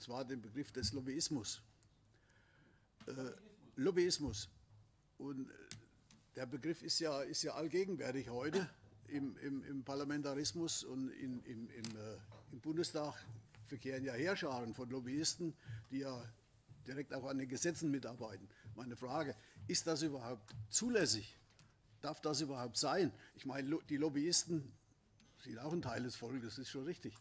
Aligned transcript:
und 0.00 0.04
zwar 0.04 0.24
den 0.24 0.40
Begriff 0.40 0.72
des 0.72 0.94
Lobbyismus. 0.94 1.60
Äh, 3.06 3.12
Lobbyismus. 3.76 4.48
Und 5.18 5.50
äh, 5.50 5.52
der 6.36 6.46
Begriff 6.46 6.82
ist 6.82 7.00
ja, 7.00 7.20
ist 7.20 7.42
ja 7.42 7.52
allgegenwärtig 7.52 8.30
heute 8.30 8.66
im, 9.08 9.36
im, 9.36 9.62
im 9.64 9.84
Parlamentarismus 9.84 10.84
und 10.84 11.10
in, 11.10 11.42
im, 11.44 11.68
im, 11.68 11.84
äh, 11.84 12.16
im 12.50 12.60
Bundestag 12.60 13.14
verkehren 13.66 14.02
ja 14.02 14.14
Heerscharen 14.14 14.72
von 14.72 14.88
Lobbyisten, 14.88 15.52
die 15.90 15.98
ja 15.98 16.32
direkt 16.86 17.12
auch 17.12 17.26
an 17.26 17.36
den 17.36 17.50
Gesetzen 17.50 17.90
mitarbeiten. 17.90 18.48
Meine 18.76 18.96
Frage, 18.96 19.36
ist 19.68 19.86
das 19.86 20.00
überhaupt 20.00 20.54
zulässig? 20.70 21.36
Darf 22.00 22.22
das 22.22 22.40
überhaupt 22.40 22.78
sein? 22.78 23.12
Ich 23.34 23.44
meine, 23.44 23.78
die 23.90 23.98
Lobbyisten 23.98 24.72
sind 25.44 25.58
auch 25.58 25.74
ein 25.74 25.82
Teil 25.82 26.02
des 26.04 26.16
Volkes, 26.16 26.54
das 26.54 26.58
ist 26.60 26.70
schon 26.70 26.84
richtig. 26.84 27.12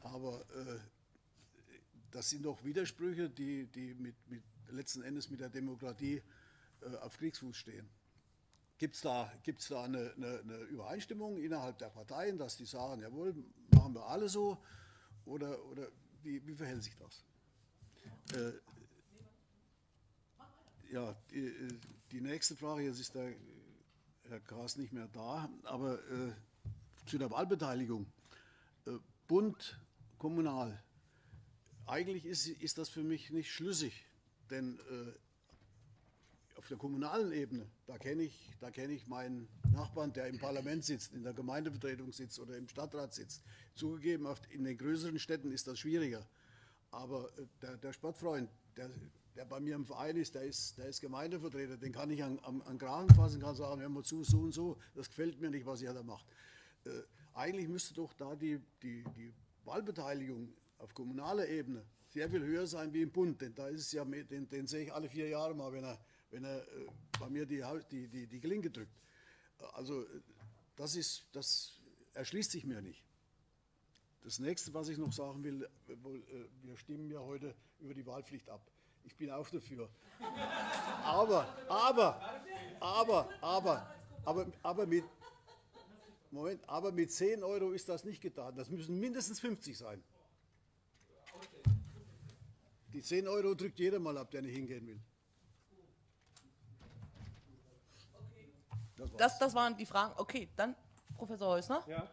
Aber 0.00 0.44
äh, 0.54 0.78
das 2.10 2.30
sind 2.30 2.44
doch 2.44 2.64
Widersprüche, 2.64 3.28
die, 3.28 3.66
die 3.66 3.94
mit, 3.94 4.14
mit, 4.28 4.42
letzten 4.68 5.02
Endes 5.02 5.30
mit 5.30 5.40
der 5.40 5.48
Demokratie 5.48 6.22
äh, 6.80 6.96
auf 6.96 7.16
Kriegsfuß 7.18 7.56
stehen. 7.56 7.88
Gibt 8.78 8.94
es 8.94 9.00
da, 9.00 9.32
gibt's 9.42 9.68
da 9.68 9.84
eine, 9.84 10.12
eine, 10.16 10.40
eine, 10.40 10.56
Übereinstimmung 10.64 11.38
innerhalb 11.38 11.78
der 11.78 11.88
Parteien, 11.88 12.36
dass 12.36 12.56
die 12.56 12.66
sagen, 12.66 13.00
jawohl, 13.00 13.34
machen 13.70 13.94
wir 13.94 14.06
alle 14.06 14.28
so? 14.28 14.58
Oder, 15.24 15.64
oder 15.66 15.88
wie, 16.22 16.46
wie 16.46 16.54
verhält 16.54 16.82
sich 16.82 16.94
das? 16.96 17.24
Äh, 18.34 18.52
ja, 20.92 21.14
die, 21.30 21.78
die, 22.12 22.20
nächste 22.20 22.54
Frage, 22.54 22.82
jetzt 22.82 23.00
ist 23.00 23.14
der 23.14 23.34
Herr 24.28 24.40
Gras 24.40 24.76
nicht 24.76 24.92
mehr 24.92 25.08
da, 25.08 25.48
aber 25.64 25.94
äh, 26.10 26.32
zu 27.06 27.18
der 27.18 27.30
Wahlbeteiligung. 27.30 28.06
Äh, 28.86 28.98
Bund, 29.26 29.80
kommunal. 30.18 30.82
Eigentlich 31.86 32.24
ist, 32.24 32.48
ist 32.48 32.78
das 32.78 32.88
für 32.88 33.04
mich 33.04 33.30
nicht 33.30 33.50
schlüssig, 33.50 34.04
denn 34.50 34.78
äh, 34.90 36.58
auf 36.58 36.66
der 36.66 36.78
kommunalen 36.78 37.32
Ebene, 37.32 37.70
da 37.86 37.96
kenne 37.96 38.24
ich, 38.24 38.50
kenn 38.72 38.90
ich 38.90 39.06
meinen 39.06 39.48
Nachbarn, 39.72 40.12
der 40.12 40.26
im 40.26 40.38
Parlament 40.38 40.84
sitzt, 40.84 41.14
in 41.14 41.22
der 41.22 41.32
Gemeindevertretung 41.32 42.12
sitzt 42.12 42.40
oder 42.40 42.56
im 42.56 42.66
Stadtrat 42.66 43.14
sitzt. 43.14 43.44
Zugegeben, 43.76 44.26
in 44.50 44.64
den 44.64 44.76
größeren 44.76 45.18
Städten 45.20 45.52
ist 45.52 45.68
das 45.68 45.78
schwieriger. 45.78 46.26
Aber 46.90 47.30
äh, 47.38 47.46
der, 47.62 47.76
der 47.76 47.92
Sportfreund, 47.92 48.50
der, 48.76 48.90
der, 49.36 49.44
bei 49.44 49.60
mir 49.60 49.76
im 49.76 49.86
Verein 49.86 50.16
ist 50.16 50.34
der, 50.34 50.42
ist, 50.42 50.78
der 50.78 50.86
ist 50.86 51.00
Gemeindevertreter, 51.00 51.76
den 51.76 51.92
kann 51.92 52.10
ich 52.10 52.24
an, 52.24 52.40
an, 52.40 52.62
an 52.62 52.78
Kragen 52.78 53.14
fassen, 53.14 53.40
kann 53.40 53.54
sagen, 53.54 53.80
hör 53.80 53.88
mal 53.88 54.02
zu, 54.02 54.24
so 54.24 54.40
und 54.40 54.52
so, 54.52 54.76
das 54.96 55.08
gefällt 55.08 55.40
mir 55.40 55.50
nicht, 55.50 55.66
was 55.66 55.82
ihr 55.82 55.92
da 55.92 56.02
macht. 56.02 56.26
Äh, 56.84 56.90
eigentlich 57.34 57.68
müsste 57.68 57.94
doch 57.94 58.12
da 58.14 58.34
die, 58.34 58.60
die, 58.82 59.04
die 59.16 59.32
Wahlbeteiligung 59.64 60.52
auf 60.78 60.94
kommunaler 60.94 61.48
Ebene 61.48 61.84
sehr 62.08 62.30
viel 62.30 62.42
höher 62.42 62.66
sein 62.66 62.92
wie 62.92 63.02
im 63.02 63.10
Bund, 63.10 63.40
denn 63.40 63.54
da 63.54 63.68
ist 63.68 63.80
es 63.82 63.92
ja, 63.92 64.04
den, 64.04 64.48
den 64.48 64.66
sehe 64.66 64.84
ich 64.84 64.92
alle 64.92 65.08
vier 65.08 65.28
Jahre 65.28 65.54
mal, 65.54 65.72
wenn 65.72 65.84
er 65.84 65.98
wenn 66.30 66.44
er 66.44 66.58
äh, 66.58 66.86
bei 67.18 67.28
mir 67.28 67.46
die, 67.46 67.62
die, 67.90 68.08
die, 68.08 68.26
die 68.26 68.40
Klinke 68.40 68.70
drückt. 68.70 69.00
Also 69.72 70.04
das, 70.76 70.96
ist, 70.96 71.24
das 71.32 71.80
erschließt 72.14 72.50
sich 72.50 72.64
mir 72.64 72.82
nicht. 72.82 73.02
Das 74.22 74.38
nächste, 74.38 74.74
was 74.74 74.88
ich 74.88 74.98
noch 74.98 75.12
sagen 75.12 75.42
will, 75.44 75.68
äh, 75.88 75.94
wir 76.62 76.76
stimmen 76.76 77.10
ja 77.10 77.20
heute 77.20 77.54
über 77.80 77.94
die 77.94 78.04
Wahlpflicht 78.04 78.48
ab. 78.50 78.60
Ich 79.04 79.16
bin 79.16 79.30
auch 79.30 79.48
dafür. 79.48 79.88
Aber, 81.04 81.46
aber, 81.68 82.20
aber, 82.80 83.30
aber, 83.40 83.94
aber, 84.24 84.46
aber 84.62 84.86
mit, 84.86 85.04
Moment, 86.30 86.68
aber 86.68 86.90
mit 86.90 87.12
10 87.12 87.44
Euro 87.44 87.70
ist 87.70 87.88
das 87.88 88.04
nicht 88.04 88.20
getan. 88.20 88.56
Das 88.56 88.68
müssen 88.68 88.98
mindestens 88.98 89.38
50 89.40 89.78
sein. 89.78 90.02
Die 92.96 93.02
10 93.02 93.28
Euro 93.28 93.54
drückt 93.54 93.78
jeder 93.78 93.98
mal 93.98 94.16
ab, 94.16 94.30
der 94.30 94.40
nicht 94.40 94.54
hingehen 94.54 94.86
will. 94.86 94.98
Das, 98.96 99.10
das, 99.18 99.38
das, 99.38 99.54
waren 99.54 99.76
die 99.76 99.84
Fragen. 99.84 100.14
Okay, 100.16 100.48
dann 100.56 100.74
Professor 101.14 101.48
Häusner. 101.48 101.84
Ja. 101.86 102.10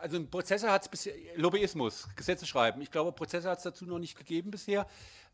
Also 0.00 0.16
ein 0.16 0.30
Prozessor 0.30 0.70
hat 0.70 0.80
es 0.80 0.88
bisher, 0.88 1.12
Lobbyismus, 1.36 2.08
Gesetze 2.16 2.46
schreiben. 2.46 2.80
Ich 2.80 2.90
glaube, 2.90 3.12
Prozesse 3.12 3.50
hat 3.50 3.58
es 3.58 3.64
dazu 3.64 3.84
noch 3.84 3.98
nicht 3.98 4.16
gegeben 4.16 4.50
bisher. 4.50 4.86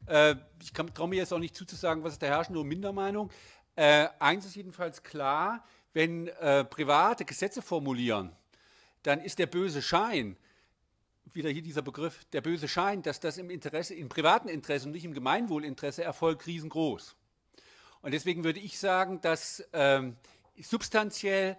Äh, 0.07 0.35
ich 0.61 0.73
traue 0.73 1.07
mir 1.07 1.19
jetzt 1.19 1.33
auch 1.33 1.39
nicht 1.39 1.55
zuzusagen, 1.55 2.03
was 2.03 2.15
ist 2.15 2.23
der 2.23 2.31
herrschende 2.31 2.65
Mindermeinung. 2.65 3.31
Äh, 3.77 4.09
eins 4.19 4.45
ist 4.45 4.57
jedenfalls 4.57 5.05
klar, 5.05 5.65
wenn 5.93 6.27
äh, 6.27 6.65
Private 6.65 7.25
Gesetze 7.25 7.63
formulieren, 7.63 8.35
dann 9.05 9.21
ist 9.21 9.39
der 9.39 9.47
böse 9.47 9.83
Schein, 9.83 10.37
wieder 11.35 11.51
hier 11.51 11.63
dieser 11.63 11.83
Begriff, 11.83 12.25
der 12.33 12.41
böse 12.41 12.69
Schein, 12.69 13.03
dass 13.03 13.21
das 13.21 13.39
im 13.39 13.51
Interesse, 13.51 13.95
im 13.95 14.09
privaten 14.09 14.49
Interesse 14.49 14.87
und 14.87 14.93
nicht 14.93 15.05
im 15.05 15.15
Gemeinwohlinteresse 15.15 16.03
erfolgt, 16.03 16.47
riesengroß. 16.47 17.17
Und 18.03 18.13
deswegen 18.13 18.45
würde 18.45 18.61
ich 18.61 18.79
sagen, 18.79 19.21
dass 19.21 19.67
ähm, 19.73 20.17
substanziell 20.61 21.57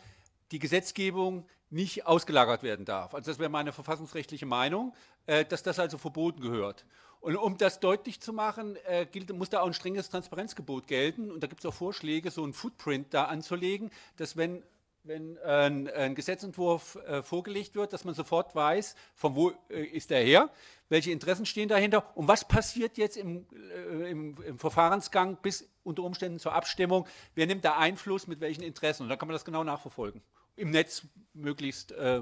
die 0.51 0.59
Gesetzgebung 0.59 1.45
nicht 1.69 2.07
ausgelagert 2.07 2.63
werden 2.63 2.85
darf. 2.85 3.13
Also 3.13 3.31
das 3.31 3.39
wäre 3.39 3.49
meine 3.49 3.71
verfassungsrechtliche 3.71 4.45
Meinung, 4.45 4.95
äh, 5.25 5.45
dass 5.45 5.63
das 5.63 5.79
also 5.79 5.97
verboten 5.97 6.41
gehört. 6.41 6.85
Und 7.21 7.35
um 7.35 7.57
das 7.57 7.79
deutlich 7.79 8.21
zu 8.21 8.31
machen, 8.31 8.77
äh, 8.85 9.05
gilt, 9.05 9.31
muss 9.33 9.49
da 9.49 9.61
auch 9.61 9.67
ein 9.67 9.73
strenges 9.73 10.09
Transparenzgebot 10.09 10.87
gelten. 10.87 11.31
Und 11.31 11.43
da 11.43 11.47
gibt 11.47 11.63
es 11.63 11.65
auch 11.65 11.73
Vorschläge, 11.73 12.31
so 12.31 12.45
ein 12.45 12.53
Footprint 12.53 13.13
da 13.13 13.25
anzulegen, 13.25 13.91
dass 14.15 14.37
wenn 14.37 14.63
wenn 15.09 15.39
ein, 15.39 15.89
ein 15.89 16.15
Gesetzentwurf 16.15 16.95
äh, 16.95 17.23
vorgelegt 17.23 17.75
wird, 17.75 17.91
dass 17.91 18.05
man 18.05 18.13
sofort 18.13 18.55
weiß, 18.55 18.95
von 19.15 19.35
wo 19.35 19.51
äh, 19.69 19.83
ist 19.83 20.11
der 20.11 20.21
her, 20.21 20.49
welche 20.87 21.11
Interessen 21.11 21.47
stehen 21.47 21.67
dahinter 21.67 22.15
und 22.15 22.27
was 22.27 22.47
passiert 22.47 22.97
jetzt 22.97 23.17
im, 23.17 23.47
äh, 23.51 24.11
im, 24.11 24.37
im, 24.43 24.59
Verfahrensgang 24.59 25.37
bis 25.41 25.67
unter 25.83 26.03
Umständen 26.03 26.37
zur 26.37 26.53
Abstimmung, 26.53 27.07
wer 27.33 27.47
nimmt 27.47 27.65
da 27.65 27.77
Einfluss 27.77 28.27
mit 28.27 28.39
welchen 28.39 28.61
Interessen? 28.61 29.03
Und 29.03 29.09
dann 29.09 29.17
kann 29.17 29.27
man 29.27 29.33
das 29.33 29.43
genau 29.43 29.63
nachverfolgen, 29.63 30.21
im 30.55 30.69
Netz 30.69 31.01
möglichst 31.33 31.91
äh, 31.91 32.21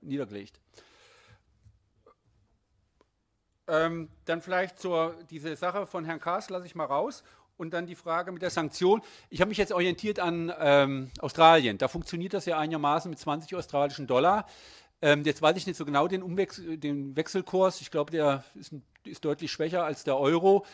niedergelegt. 0.00 0.60
Ähm, 3.66 4.08
dann 4.24 4.40
vielleicht 4.40 4.78
zur 4.78 5.14
diese 5.28 5.54
Sache 5.56 5.86
von 5.86 6.04
Herrn 6.04 6.20
Kaas 6.20 6.48
lasse 6.48 6.66
ich 6.66 6.74
mal 6.74 6.86
raus 6.86 7.24
und 7.58 7.74
dann 7.74 7.86
die 7.86 7.94
Frage 7.94 8.32
mit 8.32 8.40
der 8.40 8.50
Sanktion. 8.50 9.02
Ich 9.28 9.40
habe 9.40 9.48
mich 9.50 9.58
jetzt 9.58 9.72
orientiert 9.72 10.20
an 10.20 10.52
ähm, 10.58 11.10
Australien. 11.18 11.76
Da 11.76 11.88
funktioniert 11.88 12.32
das 12.32 12.46
ja 12.46 12.58
einigermaßen 12.58 13.10
mit 13.10 13.18
20 13.18 13.54
australischen 13.56 14.06
Dollar. 14.06 14.46
Ähm, 15.02 15.22
jetzt 15.24 15.42
weiß 15.42 15.56
ich 15.56 15.66
nicht 15.66 15.76
so 15.76 15.84
genau 15.84 16.08
den, 16.08 16.22
Umwechs 16.22 16.60
den 16.64 17.16
Wechselkurs. 17.16 17.80
Ich 17.80 17.90
glaube, 17.90 18.10
der 18.10 18.44
ist, 18.54 18.72
ist, 19.04 19.24
deutlich 19.24 19.52
schwächer 19.52 19.84
als 19.84 20.04
der 20.04 20.16
Euro. 20.16 20.64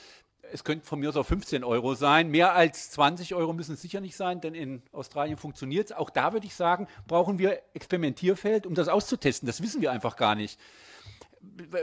Es 0.53 0.63
könnte 0.63 0.85
von 0.85 1.01
mir 1.01 1.09
aus 1.09 1.17
auch 1.17 1.27
15 1.27 1.65
Euro 1.65 1.95
sein. 1.95 2.31
Mehr 2.31 2.55
als 2.55 2.91
20 2.91 3.35
Euro 3.35 3.55
müssen 3.55 3.75
es 3.75 3.83
sicher 3.83 4.01
nicht 4.01 4.15
sein, 4.17 4.41
denn 4.43 4.55
in 4.55 4.83
Australien 4.93 5.39
funktioniert 5.39 5.87
es. 5.87 5.97
Auch 5.97 6.11
da 6.11 6.35
würde 6.35 6.47
ich 6.47 6.55
sagen, 6.55 6.87
brauchen 7.07 7.39
wir 7.39 7.63
Experimentierfeld, 7.73 8.67
um 8.67 8.75
das 8.75 8.89
auszutesten. 8.89 9.47
Das 9.47 9.63
wissen 9.63 9.81
wir 9.81 9.91
einfach 9.91 10.17
gar 10.17 10.35
nicht 10.35 10.61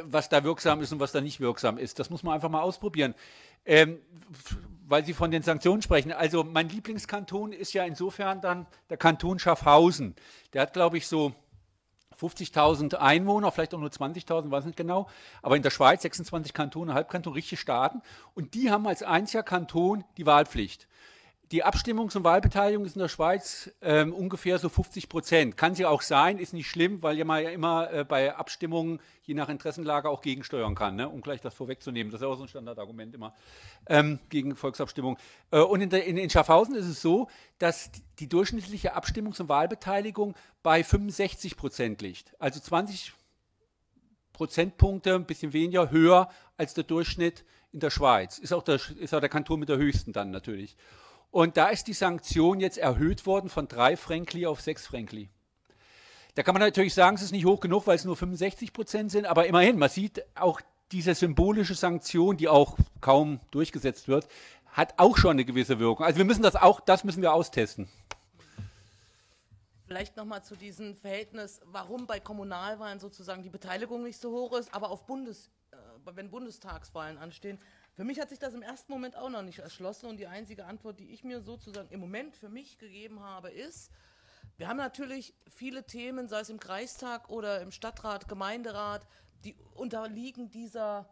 was 0.06 0.30
da 0.30 0.44
wirksam 0.44 0.82
ist 0.82 0.92
und 0.92 1.00
was 1.00 1.12
da 1.12 1.22
nicht 1.22 1.40
wirksam 1.40 1.78
ist. 1.78 2.00
Das 2.00 2.10
muss 2.10 2.24
man 2.24 2.34
einfach 2.34 2.50
mal 2.50 2.62
ausprobieren. 2.62 3.14
Ähm, 3.66 4.00
weil 4.92 5.06
Sie 5.06 5.14
von 5.14 5.32
den 5.32 5.42
Sanktionen 5.42 5.82
sprechen. 5.82 6.12
Also 6.12 6.44
mein 6.44 6.68
Lieblingskanton 6.68 7.54
ist 7.54 7.72
ja 7.72 7.86
insofern 7.86 8.42
dann 8.42 8.68
der 8.90 8.98
Kanton 8.98 9.40
Schaffhausen. 9.40 10.16
Der 10.52 10.64
hat, 10.64 10.74
glaube 10.74 10.98
ich, 10.98 11.08
so 11.08 11.34
50.000 12.20 12.96
Einwohner, 12.96 13.54
vielleicht 13.54 13.74
auch 13.74 13.80
nur 13.80 13.90
20.000, 13.90 14.52
weiß 14.52 14.66
nicht 14.66 14.76
genau. 14.76 15.08
Aber 15.42 15.56
in 15.56 15.64
der 15.64 15.70
Schweiz 15.70 16.02
26 16.02 16.54
Kantone, 16.54 16.94
Halbkanton, 16.94 17.32
richtige 17.32 17.56
Staaten. 17.56 18.02
Und 18.36 18.54
die 18.54 18.70
haben 18.70 18.86
als 18.86 19.02
einziger 19.02 19.44
Kanton 19.44 20.04
die 20.18 20.26
Wahlpflicht. 20.26 20.90
Die 21.52 21.66
Abstimmungs- 21.66 22.16
und 22.16 22.24
Wahlbeteiligung 22.24 22.86
ist 22.86 22.96
in 22.96 23.02
der 23.02 23.10
Schweiz 23.10 23.70
ähm, 23.82 24.14
ungefähr 24.14 24.58
so 24.58 24.70
50 24.70 25.10
Prozent. 25.10 25.58
Kann 25.58 25.76
sie 25.76 25.86
auch 25.86 26.02
sein, 26.02 26.38
ist 26.38 26.54
nicht 26.54 26.70
schlimm, 26.70 27.04
weil 27.04 27.22
man 27.26 27.44
ja 27.44 27.50
immer 27.50 27.92
äh, 27.92 28.06
bei 28.06 28.34
Abstimmungen 28.34 29.02
je 29.24 29.34
nach 29.34 29.50
Interessenlage 29.50 30.10
auch 30.10 30.22
gegensteuern 30.22 30.76
kann, 30.76 30.96
ne? 30.96 31.10
um 31.10 31.20
gleich 31.20 31.42
das 31.42 31.54
vorwegzunehmen. 31.54 32.10
Das 32.10 32.22
ist 32.22 32.28
auch 32.28 32.38
so 32.38 32.44
ein 32.44 32.48
Standardargument 32.48 33.14
immer 33.14 33.36
ähm, 33.88 34.20
gegen 34.30 34.56
Volksabstimmung. 34.56 35.18
Äh, 35.52 35.60
und 35.60 35.82
in, 35.82 35.90
der, 35.90 36.06
in, 36.06 36.16
in 36.16 36.30
Schaffhausen 36.30 36.74
ist 36.74 36.86
es 36.86 37.02
so, 37.02 37.28
dass 37.58 37.92
die 38.20 38.30
durchschnittliche 38.30 38.96
Abstimmungs- 38.96 39.42
und 39.42 39.50
Wahlbeteiligung 39.50 40.36
bei 40.64 40.86
65 40.86 41.58
Prozent 41.58 42.02
liegt. 42.02 42.34
Also 42.40 42.62
20 42.62 43.12
Prozentpunkte, 44.32 45.16
ein 45.16 45.26
bisschen 45.26 45.52
weniger, 45.52 45.92
höher 45.92 46.30
als 46.56 46.74
der 46.76 46.86
Durchschnitt 46.86 47.44
in 47.74 47.82
der 47.82 47.90
Schweiz. 47.90 48.40
Ist 48.40 48.54
auch 48.54 48.64
der, 48.64 48.80
ist 49.00 49.14
auch 49.14 49.20
der 49.20 49.30
Kanton 49.30 49.60
mit 49.60 49.68
der 49.68 49.78
höchsten 49.78 50.14
dann 50.14 50.32
natürlich. 50.32 50.78
Und 51.32 51.56
da 51.56 51.70
ist 51.70 51.88
die 51.88 51.94
Sanktion 51.94 52.60
jetzt 52.60 52.78
erhöht 52.78 53.26
worden 53.26 53.50
von 53.50 53.68
drei 53.68 53.96
Frankli 53.96 54.46
auf 54.46 54.60
sechs 54.62 54.86
Frankli. 54.86 55.30
Da 56.36 56.44
kann 56.44 56.54
man 56.54 56.62
natürlich 56.62 56.94
sagen, 56.94 57.16
es 57.16 57.22
ist 57.22 57.32
nicht 57.32 57.46
hoch 57.46 57.60
genug, 57.60 57.88
weil 57.88 57.96
es 57.96 58.06
nur 58.06 58.16
65 58.16 58.74
Prozent 58.74 59.12
sind, 59.12 59.26
aber 59.26 59.48
immerhin, 59.48 59.78
man 59.78 59.90
sieht 59.90 60.24
auch 60.36 60.62
diese 60.92 61.16
symbolische 61.16 61.76
Sanktion, 61.76 62.38
die 62.38 62.50
auch 62.50 62.78
kaum 63.00 63.40
durchgesetzt 63.52 64.08
wird, 64.08 64.28
hat 64.68 64.94
auch 64.98 65.18
schon 65.18 65.32
eine 65.32 65.46
gewisse 65.46 65.80
Wirkung. 65.80 66.06
Also 66.06 66.18
wir 66.18 66.26
müssen 66.26 66.42
das 66.42 66.56
auch, 66.56 66.80
das 66.82 67.04
müssen 67.04 67.22
wir 67.22 67.34
austesten. 67.34 67.90
Vielleicht 69.88 70.16
nochmal 70.16 70.44
zu 70.44 70.56
diesem 70.56 70.96
Verhältnis, 70.96 71.60
warum 71.66 72.08
bei 72.08 72.20
Kommunalwahlen 72.22 73.00
sozusagen 73.00 73.44
die 73.44 73.50
Beteiligung 73.50 74.04
nicht 74.04 74.20
so 74.20 74.32
hoch 74.32 74.58
ist, 74.58 74.74
aber 74.74 74.90
auf 74.90 75.06
Bundes, 75.06 75.50
äh, 75.72 75.76
wenn 76.14 76.32
Bundestagswahlen 76.32 77.18
anstehen. 77.18 77.60
Für 77.94 78.04
mich 78.04 78.20
hat 78.20 78.30
sich 78.30 78.40
das 78.40 78.54
im 78.54 78.62
ersten 78.62 78.92
Moment 78.92 79.18
auch 79.18 79.30
noch 79.30 79.42
nicht 79.42 79.60
erschlossen 79.60 80.08
und 80.08 80.18
die 80.18 80.28
einzige 80.28 80.66
Antwort, 80.66 81.00
die 81.00 81.12
ich 81.12 81.24
mir 81.24 81.42
sozusagen 81.42 81.90
im 81.90 82.00
Moment 82.00 82.36
für 82.36 82.50
mich 82.50 82.78
gegeben 82.78 83.20
habe, 83.20 83.50
ist, 83.50 83.92
wir 84.58 84.68
haben 84.68 84.78
natürlich 84.78 85.34
viele 85.48 85.86
Themen, 85.86 86.28
sei 86.28 86.42
es 86.42 86.50
im 86.50 86.60
Kreistag 86.60 87.30
oder 87.30 87.62
im 87.62 87.72
Stadtrat, 87.72 88.28
Gemeinderat, 88.28 89.08
die 89.44 89.56
unterliegen 89.76 90.52
dieser 90.52 91.10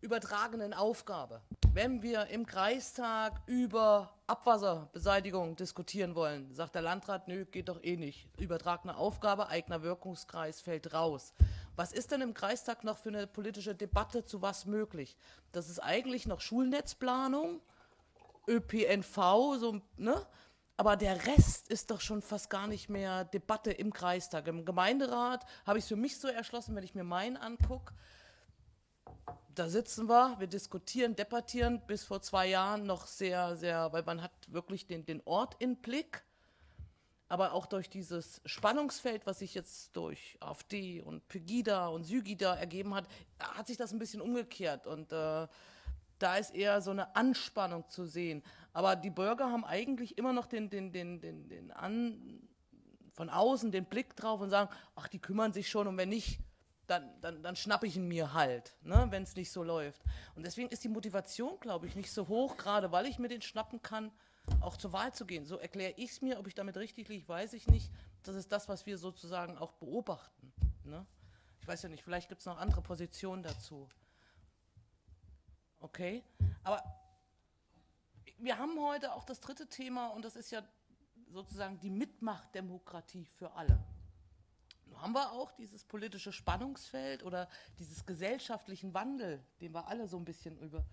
übertragenen 0.00 0.74
Aufgabe. 0.74 1.40
Wenn 1.72 2.02
wir 2.02 2.26
im 2.26 2.44
Kreistag 2.44 3.40
über 3.46 4.12
Abwasserbeseitigung 4.32 5.56
diskutieren 5.56 6.14
wollen, 6.14 6.54
sagt 6.54 6.74
der 6.74 6.80
Landrat, 6.80 7.28
nö, 7.28 7.44
geht 7.44 7.68
doch 7.68 7.82
eh 7.84 7.98
nicht. 7.98 8.26
Übertragene 8.40 8.96
Aufgabe, 8.96 9.48
eigener 9.48 9.82
Wirkungskreis 9.82 10.62
fällt 10.62 10.94
raus. 10.94 11.34
Was 11.76 11.92
ist 11.92 12.12
denn 12.12 12.22
im 12.22 12.32
Kreistag 12.32 12.82
noch 12.82 12.96
für 12.96 13.10
eine 13.10 13.26
politische 13.26 13.74
Debatte 13.74 14.24
zu 14.24 14.40
was 14.40 14.64
möglich? 14.64 15.18
Das 15.52 15.68
ist 15.68 15.80
eigentlich 15.80 16.26
noch 16.26 16.40
Schulnetzplanung, 16.40 17.60
ÖPNV, 18.48 19.16
so, 19.58 19.82
ne? 19.98 20.26
Aber 20.78 20.96
der 20.96 21.26
Rest 21.26 21.68
ist 21.68 21.90
doch 21.90 22.00
schon 22.00 22.22
fast 22.22 22.48
gar 22.48 22.66
nicht 22.66 22.88
mehr 22.88 23.24
Debatte 23.24 23.70
im 23.70 23.92
Kreistag. 23.92 24.48
Im 24.48 24.64
Gemeinderat 24.64 25.44
habe 25.66 25.78
ich 25.78 25.84
es 25.84 25.88
für 25.88 25.96
mich 25.96 26.18
so 26.18 26.26
erschlossen, 26.26 26.74
wenn 26.74 26.84
ich 26.84 26.94
mir 26.94 27.04
meinen 27.04 27.36
angucke, 27.36 27.92
da 29.54 29.68
sitzen 29.68 30.08
wir, 30.08 30.36
wir 30.38 30.46
diskutieren, 30.46 31.14
debattieren 31.14 31.80
bis 31.86 32.04
vor 32.04 32.22
zwei 32.22 32.48
Jahren 32.48 32.86
noch 32.86 33.06
sehr, 33.06 33.56
sehr, 33.56 33.92
weil 33.92 34.02
man 34.04 34.22
hat 34.22 34.32
wirklich 34.48 34.86
den, 34.86 35.04
den 35.04 35.20
Ort 35.24 35.56
in 35.58 35.76
Blick, 35.76 36.22
aber 37.28 37.52
auch 37.52 37.66
durch 37.66 37.88
dieses 37.90 38.40
Spannungsfeld, 38.44 39.26
was 39.26 39.40
sich 39.40 39.54
jetzt 39.54 39.96
durch 39.96 40.36
AfD 40.40 41.00
und 41.00 41.26
Pegida 41.28 41.88
und 41.88 42.04
Sygida 42.04 42.54
ergeben 42.54 42.94
hat, 42.94 43.06
hat 43.38 43.66
sich 43.66 43.76
das 43.76 43.92
ein 43.92 43.98
bisschen 43.98 44.20
umgekehrt 44.20 44.86
und 44.86 45.12
äh, 45.12 45.46
da 46.18 46.36
ist 46.36 46.54
eher 46.54 46.80
so 46.80 46.90
eine 46.90 47.16
Anspannung 47.16 47.88
zu 47.88 48.04
sehen. 48.06 48.42
Aber 48.72 48.96
die 48.96 49.10
Bürger 49.10 49.50
haben 49.50 49.64
eigentlich 49.64 50.18
immer 50.18 50.32
noch 50.32 50.46
den, 50.46 50.70
den, 50.70 50.92
den, 50.92 51.20
den, 51.20 51.48
den 51.48 51.70
an, 51.72 52.48
von 53.12 53.28
außen 53.28 53.70
den 53.72 53.84
Blick 53.84 54.16
drauf 54.16 54.40
und 54.40 54.50
sagen, 54.50 54.70
ach, 54.94 55.08
die 55.08 55.18
kümmern 55.18 55.52
sich 55.52 55.68
schon 55.68 55.86
und 55.88 55.96
wenn 55.96 56.08
nicht, 56.08 56.38
dann, 56.86 57.20
dann, 57.20 57.42
dann 57.42 57.56
schnappe 57.56 57.86
ich 57.86 57.96
ihn 57.96 58.08
mir 58.08 58.32
halt, 58.34 58.76
ne, 58.82 59.06
wenn 59.10 59.22
es 59.22 59.36
nicht 59.36 59.50
so 59.50 59.62
läuft. 59.62 60.02
Und 60.34 60.44
deswegen 60.44 60.68
ist 60.68 60.84
die 60.84 60.88
Motivation, 60.88 61.58
glaube 61.60 61.86
ich, 61.86 61.96
nicht 61.96 62.12
so 62.12 62.28
hoch, 62.28 62.56
gerade 62.56 62.92
weil 62.92 63.06
ich 63.06 63.18
mir 63.18 63.28
den 63.28 63.42
schnappen 63.42 63.82
kann, 63.82 64.10
auch 64.60 64.76
zur 64.76 64.92
Wahl 64.92 65.14
zu 65.14 65.24
gehen. 65.24 65.44
So 65.46 65.56
erkläre 65.58 65.94
ich 65.96 66.10
es 66.10 66.20
mir, 66.22 66.38
ob 66.38 66.46
ich 66.46 66.54
damit 66.54 66.76
richtig 66.76 67.08
liege, 67.08 67.28
weiß 67.28 67.52
ich 67.52 67.68
nicht. 67.68 67.90
Das 68.24 68.34
ist 68.34 68.50
das, 68.50 68.68
was 68.68 68.86
wir 68.86 68.98
sozusagen 68.98 69.56
auch 69.56 69.72
beobachten. 69.72 70.52
Ne? 70.84 71.06
Ich 71.60 71.68
weiß 71.68 71.82
ja 71.82 71.88
nicht, 71.88 72.02
vielleicht 72.02 72.28
gibt 72.28 72.40
es 72.40 72.46
noch 72.46 72.58
andere 72.58 72.82
Positionen 72.82 73.42
dazu. 73.42 73.88
Okay, 75.78 76.22
aber 76.62 76.82
wir 78.38 78.58
haben 78.58 78.80
heute 78.80 79.12
auch 79.14 79.24
das 79.24 79.40
dritte 79.40 79.68
Thema 79.68 80.08
und 80.08 80.24
das 80.24 80.36
ist 80.36 80.50
ja 80.50 80.62
sozusagen 81.28 81.78
die 81.80 81.90
Mitmachdemokratie 81.90 83.24
für 83.24 83.52
alle 83.52 83.78
haben 85.02 85.14
wir 85.14 85.32
auch 85.32 85.50
dieses 85.50 85.84
politische 85.84 86.32
Spannungsfeld 86.32 87.24
oder 87.24 87.48
dieses 87.80 88.06
gesellschaftlichen 88.06 88.94
Wandel, 88.94 89.44
dem 89.60 89.74
wir 89.74 89.88
alle 89.88 90.06
so 90.06 90.16
ein 90.16 90.24
bisschen 90.24 90.56
über, 90.58 90.84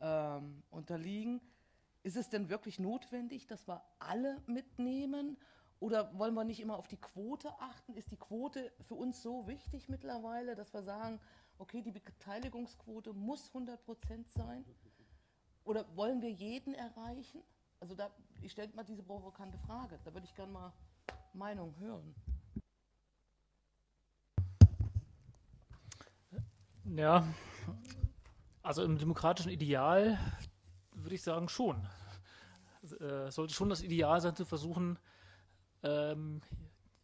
ähm, 0.00 0.62
unterliegen. 0.70 1.42
Ist 2.02 2.16
es 2.16 2.30
denn 2.30 2.48
wirklich 2.48 2.78
notwendig, 2.78 3.46
dass 3.46 3.68
wir 3.68 3.84
alle 3.98 4.42
mitnehmen? 4.46 5.36
Oder 5.80 6.18
wollen 6.18 6.32
wir 6.32 6.44
nicht 6.44 6.60
immer 6.60 6.78
auf 6.78 6.88
die 6.88 6.96
Quote 6.96 7.50
achten? 7.60 7.94
Ist 7.94 8.10
die 8.10 8.16
Quote 8.16 8.72
für 8.80 8.94
uns 8.94 9.22
so 9.22 9.46
wichtig 9.46 9.90
mittlerweile, 9.90 10.54
dass 10.54 10.72
wir 10.72 10.82
sagen, 10.82 11.20
okay, 11.58 11.82
die 11.82 11.92
Beteiligungsquote 11.92 13.12
muss 13.12 13.48
100 13.48 13.84
Prozent 13.84 14.30
sein? 14.30 14.64
Oder 15.64 15.84
wollen 15.94 16.22
wir 16.22 16.30
jeden 16.30 16.72
erreichen? 16.72 17.42
Also 17.80 17.94
da, 17.94 18.10
ich 18.40 18.50
stelle 18.50 18.72
mal 18.74 18.84
diese 18.84 19.02
provokante 19.02 19.58
Frage. 19.58 20.00
Da 20.04 20.14
würde 20.14 20.26
ich 20.26 20.34
gerne 20.34 20.52
mal 20.52 20.72
Meinung 21.34 21.76
hören. 21.78 22.14
Ja, 26.96 27.26
also 28.62 28.82
im 28.82 28.98
demokratischen 28.98 29.50
Ideal 29.50 30.18
würde 30.92 31.14
ich 31.14 31.22
sagen 31.22 31.48
schon. 31.48 31.86
Äh, 33.00 33.30
sollte 33.30 33.52
schon 33.52 33.68
das 33.68 33.82
Ideal 33.82 34.20
sein, 34.20 34.34
zu 34.34 34.46
versuchen, 34.46 34.98
ähm, 35.82 36.40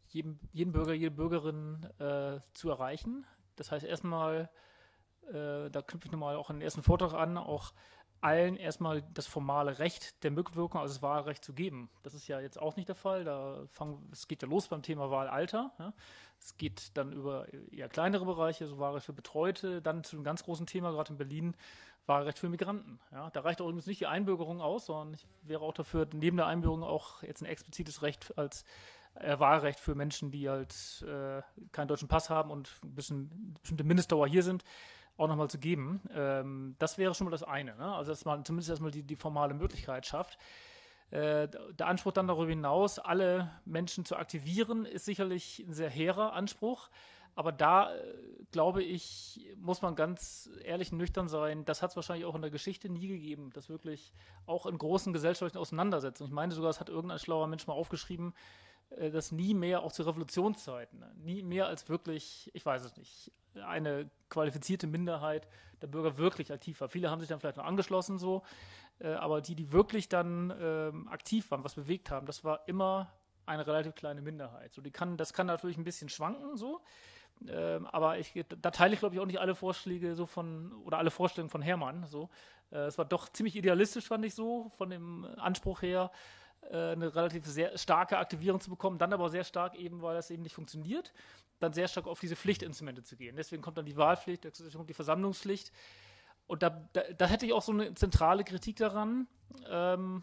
jeden, 0.08 0.40
jeden, 0.52 0.72
Bürger, 0.72 0.94
jede 0.94 1.10
Bürgerin 1.10 1.84
äh, 1.98 2.40
zu 2.54 2.70
erreichen. 2.70 3.26
Das 3.56 3.70
heißt 3.70 3.84
erstmal, 3.84 4.50
äh, 5.28 5.70
da 5.70 5.82
knüpfe 5.82 6.06
ich 6.06 6.12
nochmal 6.12 6.36
auch 6.36 6.50
an 6.50 6.56
den 6.56 6.62
ersten 6.62 6.82
Vortrag 6.82 7.12
an, 7.12 7.36
auch 7.36 7.72
allen 8.24 8.56
erstmal 8.56 9.02
das 9.12 9.26
formale 9.26 9.78
Recht 9.78 10.24
der 10.24 10.30
Mitwirkung, 10.30 10.80
also 10.80 10.94
das 10.94 11.02
Wahlrecht 11.02 11.44
zu 11.44 11.52
geben. 11.52 11.90
Das 12.02 12.14
ist 12.14 12.26
ja 12.26 12.40
jetzt 12.40 12.58
auch 12.58 12.74
nicht 12.74 12.88
der 12.88 12.96
Fall. 12.96 13.24
Da 13.24 13.64
fangen, 13.68 14.08
es 14.12 14.26
geht 14.28 14.40
ja 14.40 14.48
los 14.48 14.68
beim 14.68 14.82
Thema 14.82 15.10
Wahlalter. 15.10 15.72
Ja. 15.78 15.92
Es 16.40 16.56
geht 16.56 16.96
dann 16.96 17.12
über 17.12 17.46
eher 17.70 17.88
kleinere 17.90 18.24
Bereiche, 18.24 18.66
so 18.66 18.78
Wahlrecht 18.78 19.04
für 19.04 19.12
Betreute, 19.12 19.82
dann 19.82 20.04
zu 20.04 20.16
einem 20.16 20.24
ganz 20.24 20.42
großen 20.42 20.66
Thema, 20.66 20.90
gerade 20.92 21.12
in 21.12 21.18
Berlin, 21.18 21.54
Wahlrecht 22.06 22.38
für 22.38 22.48
Migranten. 22.48 22.98
Ja. 23.12 23.28
Da 23.28 23.40
reicht 23.40 23.60
auch 23.60 23.66
übrigens 23.66 23.86
nicht 23.86 24.00
die 24.00 24.06
Einbürgerung 24.06 24.62
aus, 24.62 24.86
sondern 24.86 25.12
ich 25.12 25.26
wäre 25.42 25.60
auch 25.60 25.74
dafür, 25.74 26.08
neben 26.14 26.38
der 26.38 26.46
Einbürgerung 26.46 26.82
auch 26.82 27.22
jetzt 27.22 27.42
ein 27.42 27.46
explizites 27.46 28.00
Recht 28.00 28.38
als 28.38 28.64
äh, 29.16 29.38
Wahlrecht 29.38 29.78
für 29.78 29.94
Menschen, 29.94 30.30
die 30.30 30.48
halt 30.48 31.04
äh, 31.06 31.42
keinen 31.72 31.88
deutschen 31.88 32.08
Pass 32.08 32.30
haben 32.30 32.50
und 32.50 32.70
ein 32.82 32.94
bisschen 32.94 33.54
bestimmte 33.60 33.84
Mindestdauer 33.84 34.28
hier 34.28 34.42
sind 34.42 34.64
auch 35.16 35.28
nochmal 35.28 35.48
zu 35.48 35.58
geben. 35.58 36.00
Ähm, 36.14 36.76
das 36.78 36.98
wäre 36.98 37.14
schon 37.14 37.26
mal 37.26 37.30
das 37.30 37.42
eine. 37.42 37.76
Ne? 37.76 37.94
Also, 37.94 38.12
dass 38.12 38.24
man 38.24 38.44
zumindest 38.44 38.70
erstmal 38.70 38.90
die, 38.90 39.02
die 39.02 39.16
formale 39.16 39.54
Möglichkeit 39.54 40.06
schafft. 40.06 40.38
Äh, 41.10 41.48
der 41.78 41.86
Anspruch 41.86 42.12
dann 42.12 42.26
darüber 42.26 42.50
hinaus, 42.50 42.98
alle 42.98 43.50
Menschen 43.64 44.04
zu 44.04 44.16
aktivieren, 44.16 44.84
ist 44.84 45.04
sicherlich 45.04 45.60
ein 45.60 45.72
sehr 45.72 45.90
hehrer 45.90 46.32
Anspruch. 46.32 46.90
Aber 47.36 47.52
da, 47.52 47.94
äh, 47.94 48.14
glaube 48.52 48.82
ich, 48.82 49.44
muss 49.56 49.82
man 49.82 49.96
ganz 49.96 50.48
ehrlich 50.64 50.92
und 50.92 50.98
nüchtern 50.98 51.28
sein. 51.28 51.64
Das 51.64 51.82
hat 51.82 51.90
es 51.90 51.96
wahrscheinlich 51.96 52.26
auch 52.26 52.34
in 52.34 52.42
der 52.42 52.50
Geschichte 52.50 52.88
nie 52.88 53.08
gegeben, 53.08 53.50
dass 53.54 53.68
wirklich 53.68 54.12
auch 54.46 54.66
in 54.66 54.78
großen 54.78 55.12
gesellschaftlichen 55.12 55.58
Auseinandersetzungen. 55.58 56.28
Ich 56.28 56.34
meine 56.34 56.52
sogar, 56.52 56.70
es 56.70 56.80
hat 56.80 56.88
irgendein 56.88 57.18
schlauer 57.18 57.46
Mensch 57.48 57.66
mal 57.66 57.74
aufgeschrieben, 57.74 58.34
äh, 58.98 59.10
dass 59.10 59.32
nie 59.32 59.54
mehr, 59.54 59.82
auch 59.82 59.92
zu 59.92 60.02
Revolutionszeiten, 60.02 60.98
ne, 60.98 61.12
nie 61.16 61.42
mehr 61.42 61.66
als 61.66 61.88
wirklich, 61.88 62.50
ich 62.54 62.64
weiß 62.64 62.84
es 62.84 62.96
nicht, 62.96 63.32
eine 63.64 64.10
qualifizierte 64.30 64.86
Minderheit 64.86 65.46
der 65.80 65.86
Bürger 65.86 66.16
wirklich 66.18 66.52
aktiv 66.52 66.80
war. 66.80 66.88
Viele 66.88 67.10
haben 67.10 67.20
sich 67.20 67.28
dann 67.28 67.40
vielleicht 67.40 67.56
noch 67.56 67.64
angeschlossen 67.64 68.18
so, 68.18 68.42
äh, 69.00 69.12
aber 69.12 69.40
die, 69.40 69.54
die 69.54 69.72
wirklich 69.72 70.08
dann 70.08 70.52
ähm, 70.60 71.08
aktiv 71.08 71.50
waren, 71.50 71.64
was 71.64 71.74
bewegt 71.74 72.10
haben, 72.10 72.26
das 72.26 72.44
war 72.44 72.66
immer 72.68 73.12
eine 73.46 73.66
relativ 73.66 73.94
kleine 73.94 74.22
Minderheit. 74.22 74.72
So, 74.72 74.80
die 74.80 74.90
kann, 74.90 75.16
das 75.16 75.32
kann 75.32 75.46
natürlich 75.46 75.76
ein 75.76 75.84
bisschen 75.84 76.08
schwanken 76.08 76.56
so. 76.56 76.80
Ähm, 77.48 77.86
aber 77.86 78.18
ich, 78.18 78.32
da 78.60 78.70
teile 78.70 78.94
ich, 78.94 79.00
glaube 79.00 79.14
ich, 79.14 79.20
auch 79.20 79.26
nicht 79.26 79.40
alle 79.40 79.54
Vorschläge 79.54 80.14
so 80.14 80.26
von 80.26 80.72
oder 80.84 80.98
alle 80.98 81.10
Vorstellungen 81.10 81.50
von 81.50 81.62
Hermann. 81.62 82.06
So. 82.06 82.30
Äh, 82.70 82.86
es 82.86 82.96
war 82.96 83.04
doch 83.04 83.28
ziemlich 83.28 83.56
idealistisch, 83.56 84.06
fand 84.06 84.24
ich 84.24 84.34
so, 84.34 84.70
von 84.76 84.90
dem 84.90 85.26
Anspruch 85.36 85.82
her. 85.82 86.10
Äh, 86.70 86.92
eine 86.92 87.14
relativ 87.14 87.46
sehr 87.46 87.76
starke 87.76 88.18
Aktivierung 88.18 88.60
zu 88.60 88.70
bekommen, 88.70 88.98
dann 88.98 89.12
aber 89.12 89.28
sehr 89.28 89.44
stark 89.44 89.74
eben, 89.74 90.02
weil 90.02 90.14
das 90.14 90.30
eben 90.30 90.42
nicht 90.42 90.54
funktioniert, 90.54 91.12
dann 91.60 91.72
sehr 91.72 91.88
stark 91.88 92.06
auf 92.06 92.20
diese 92.20 92.36
Pflichtinstrumente 92.36 93.02
zu 93.02 93.16
gehen. 93.16 93.36
Deswegen 93.36 93.62
kommt 93.62 93.78
dann 93.78 93.86
die 93.86 93.96
Wahlpflicht, 93.96 94.46
kommt 94.72 94.88
die 94.88 94.94
Versammlungspflicht. 94.94 95.72
Und 96.46 96.62
da, 96.62 96.70
da, 96.92 97.02
da 97.16 97.26
hätte 97.26 97.46
ich 97.46 97.52
auch 97.52 97.62
so 97.62 97.72
eine 97.72 97.94
zentrale 97.94 98.44
Kritik 98.44 98.76
daran. 98.76 99.26
Ähm, 99.68 100.22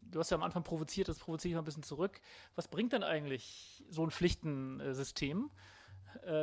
du 0.00 0.18
hast 0.18 0.30
ja 0.30 0.36
am 0.36 0.42
Anfang 0.42 0.62
provoziert, 0.62 1.08
das 1.08 1.18
provoziere 1.18 1.50
ich 1.50 1.54
mal 1.54 1.62
ein 1.62 1.64
bisschen 1.64 1.82
zurück. 1.82 2.20
Was 2.54 2.68
bringt 2.68 2.92
denn 2.92 3.02
eigentlich 3.02 3.84
so 3.88 4.04
ein 4.04 4.10
Pflichtensystem? 4.10 5.50
Äh, 5.50 5.58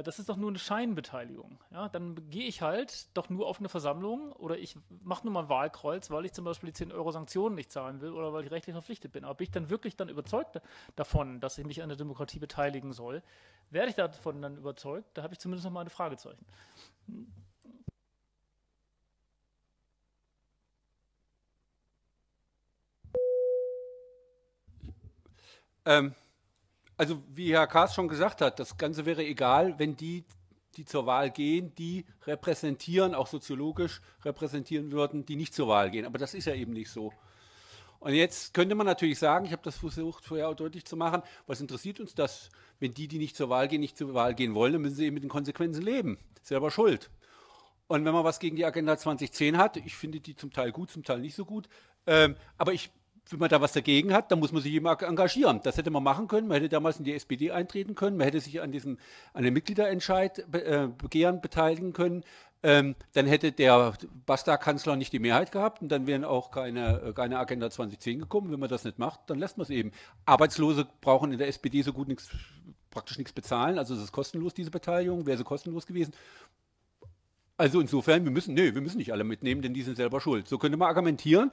das 0.04 0.20
ist 0.20 0.30
doch 0.30 0.38
nur 0.38 0.50
eine 0.50 0.60
Scheinbeteiligung. 0.60 1.60
Ja? 1.72 1.90
Dann 1.90 2.30
gehe 2.30 2.48
ich 2.48 2.62
halt 2.62 3.08
doch 3.16 3.30
nur 3.30 3.48
auf 3.48 3.60
eine 3.60 3.70
Versammlung 3.70 4.32
oder 4.34 4.58
ich 4.58 4.76
mache 5.04 5.26
nur 5.26 5.34
mal 5.34 5.44
ein 5.44 5.50
Wahlkreuz, 5.50 6.10
weil 6.10 6.26
ich 6.26 6.34
zum 6.34 6.46
Beispiel 6.46 6.68
die 6.68 6.74
10 6.74 6.92
Euro 6.92 7.12
Sanktionen 7.12 7.56
nicht 7.56 7.72
zahlen 7.72 8.02
will 8.02 8.12
oder 8.12 8.34
weil 8.34 8.46
ich 8.46 8.52
rechtlich 8.52 8.74
verpflichtet 8.74 9.12
bin. 9.12 9.24
Aber 9.24 9.36
bin 9.36 9.46
ich 9.46 9.52
dann 9.52 9.70
wirklich 9.70 9.96
dann 9.96 10.10
überzeugt 10.10 10.62
davon, 10.96 11.40
dass 11.40 11.58
ich 11.58 11.66
mich 11.66 11.82
an 11.82 11.90
der 11.90 11.98
Demokratie 11.98 12.40
beteiligen 12.40 12.94
soll? 12.94 13.22
Werde 13.70 13.90
ich 13.90 13.96
davon 13.96 14.42
dann 14.42 14.58
überzeugt? 14.58 15.10
Da 15.16 15.24
habe 15.24 15.34
ich 15.34 15.40
zumindest 15.40 15.66
noch 15.66 15.72
mal 15.72 15.82
ein 15.82 15.90
Fragezeichen. 15.90 16.46
Ähm, 25.86 26.16
also 26.98 27.22
wie 27.34 27.54
Herr 27.54 27.68
Kaas 27.68 27.94
schon 27.94 28.08
gesagt 28.08 28.42
hat, 28.42 28.60
das 28.60 28.78
Ganze 28.78 29.06
wäre 29.06 29.24
egal, 29.24 29.78
wenn 29.78 29.96
die, 29.96 30.24
die 30.78 30.86
zur 30.86 31.06
Wahl 31.06 31.32
gehen, 31.32 31.74
die 31.76 32.06
repräsentieren, 32.26 33.16
auch 33.16 33.28
soziologisch 33.28 34.02
repräsentieren 34.24 34.92
würden, 34.92 35.26
die 35.26 35.36
nicht 35.36 35.54
zur 35.54 35.68
Wahl 35.68 35.90
gehen. 35.92 36.06
Aber 36.06 36.18
das 36.18 36.34
ist 36.34 36.46
ja 36.46 36.54
eben 36.54 36.74
nicht 36.74 36.90
so. 36.90 37.14
Und 38.00 38.14
jetzt 38.14 38.54
könnte 38.54 38.76
man 38.76 38.86
natürlich 38.86 39.18
sagen, 39.18 39.46
ich 39.46 39.52
habe 39.52 39.64
das 39.64 39.78
versucht 39.78 40.26
vorher 40.26 40.50
auch 40.50 40.54
deutlich 40.54 40.86
zu 40.86 40.96
machen, 40.96 41.24
was 41.48 41.62
interessiert 41.62 42.00
uns 42.00 42.14
das, 42.14 42.50
wenn 42.80 42.94
die, 42.94 43.08
die 43.08 43.18
nicht 43.18 43.36
zur 43.36 43.50
Wahl 43.50 43.68
gehen, 43.68 43.82
nicht 43.82 43.98
zur 43.98 44.14
Wahl 44.14 44.36
gehen 44.36 44.54
wollen, 44.54 44.74
dann 44.74 44.82
müssen 44.82 44.96
sie 44.96 45.06
eben 45.06 45.16
mit 45.16 45.24
den 45.24 45.30
Konsequenzen 45.30 45.82
leben. 45.82 46.20
Selber 46.44 46.70
schuld. 46.70 47.10
Und 47.88 48.04
wenn 48.06 48.14
man 48.14 48.24
was 48.24 48.40
gegen 48.40 48.56
die 48.56 48.66
Agenda 48.66 48.98
2010 48.98 49.58
hat, 49.58 49.78
ich 49.78 49.96
finde 49.96 50.20
die 50.20 50.36
zum 50.36 50.52
Teil 50.52 50.72
gut, 50.72 50.92
zum 50.92 51.04
Teil 51.04 51.20
nicht 51.20 51.36
so 51.36 51.46
gut, 51.46 51.68
ähm, 52.08 52.36
aber 52.58 52.74
ich, 52.74 52.92
wenn 53.30 53.40
man 53.40 53.50
da 53.50 53.60
was 53.62 53.74
dagegen 53.74 54.14
hat, 54.14 54.32
dann 54.32 54.40
muss 54.40 54.52
man 54.52 54.62
sich 54.62 54.74
eben 54.74 54.86
engagieren. 54.86 55.60
Das 55.64 55.78
hätte 55.78 55.92
man 55.92 56.04
machen 56.04 56.28
können. 56.28 56.48
Man 56.48 56.58
hätte 56.58 56.70
damals 56.70 57.00
in 57.00 57.06
die 57.06 57.14
SPD 57.14 57.52
eintreten 57.52 57.96
können. 57.96 58.18
Man 58.18 58.26
hätte 58.26 58.40
sich 58.40 58.62
an 58.62 58.72
diesem 58.72 58.98
an 59.34 59.44
dem 59.44 59.54
Mitgliederentscheid 59.54 60.40
äh, 60.54 60.88
Begehren 60.98 61.42
beteiligen 61.42 61.94
können. 61.94 62.24
Ähm, 62.64 62.96
dann 63.14 63.28
hätte 63.28 63.52
der 63.52 63.94
Basta-Kanzler 64.26 64.96
nicht 64.96 65.14
die 65.14 65.20
Mehrheit 65.20 65.52
gehabt 65.52 65.84
und 65.84 65.90
dann 65.90 66.08
wären 66.08 66.24
auch 66.24 66.50
keine, 66.50 67.00
äh, 67.02 67.14
keine 67.14 67.38
Agenda 67.38 67.70
2010 67.70 68.20
gekommen. 68.20 68.52
Wenn 68.52 68.60
man 68.60 68.70
das 68.70 68.84
nicht 68.84 68.98
macht, 68.98 69.22
dann 69.28 69.38
lässt 69.38 69.58
man 69.58 69.66
es 69.66 69.70
eben. 69.70 69.92
Arbeitslose 70.26 70.88
brauchen 71.00 71.32
in 71.32 71.38
der 71.38 71.48
SPD 71.48 71.84
so 71.84 71.94
gut 71.94 72.08
nichts, 72.08 72.30
praktisch 72.90 73.20
nichts 73.20 73.34
bezahlen. 73.34 73.78
Also 73.78 73.94
es 73.94 74.02
ist 74.02 74.12
kostenlos, 74.12 74.56
diese 74.56 74.72
Beteiligung, 74.72 75.28
wäre 75.28 75.38
sie 75.38 75.44
kostenlos 75.44 75.86
gewesen. 75.86 76.14
Also 77.58 77.80
insofern, 77.80 78.26
wir 78.26 78.32
müssen, 78.32 78.54
nee, 78.54 78.74
wir 78.74 78.82
müssen 78.82 78.98
nicht 78.98 79.14
alle 79.14 79.24
mitnehmen, 79.24 79.62
denn 79.62 79.74
die 79.74 79.82
sind 79.82 79.96
selber 79.96 80.20
schuld. 80.20 80.48
So 80.48 80.58
könnte 80.58 80.78
man 80.78 80.90
argumentieren. 80.90 81.52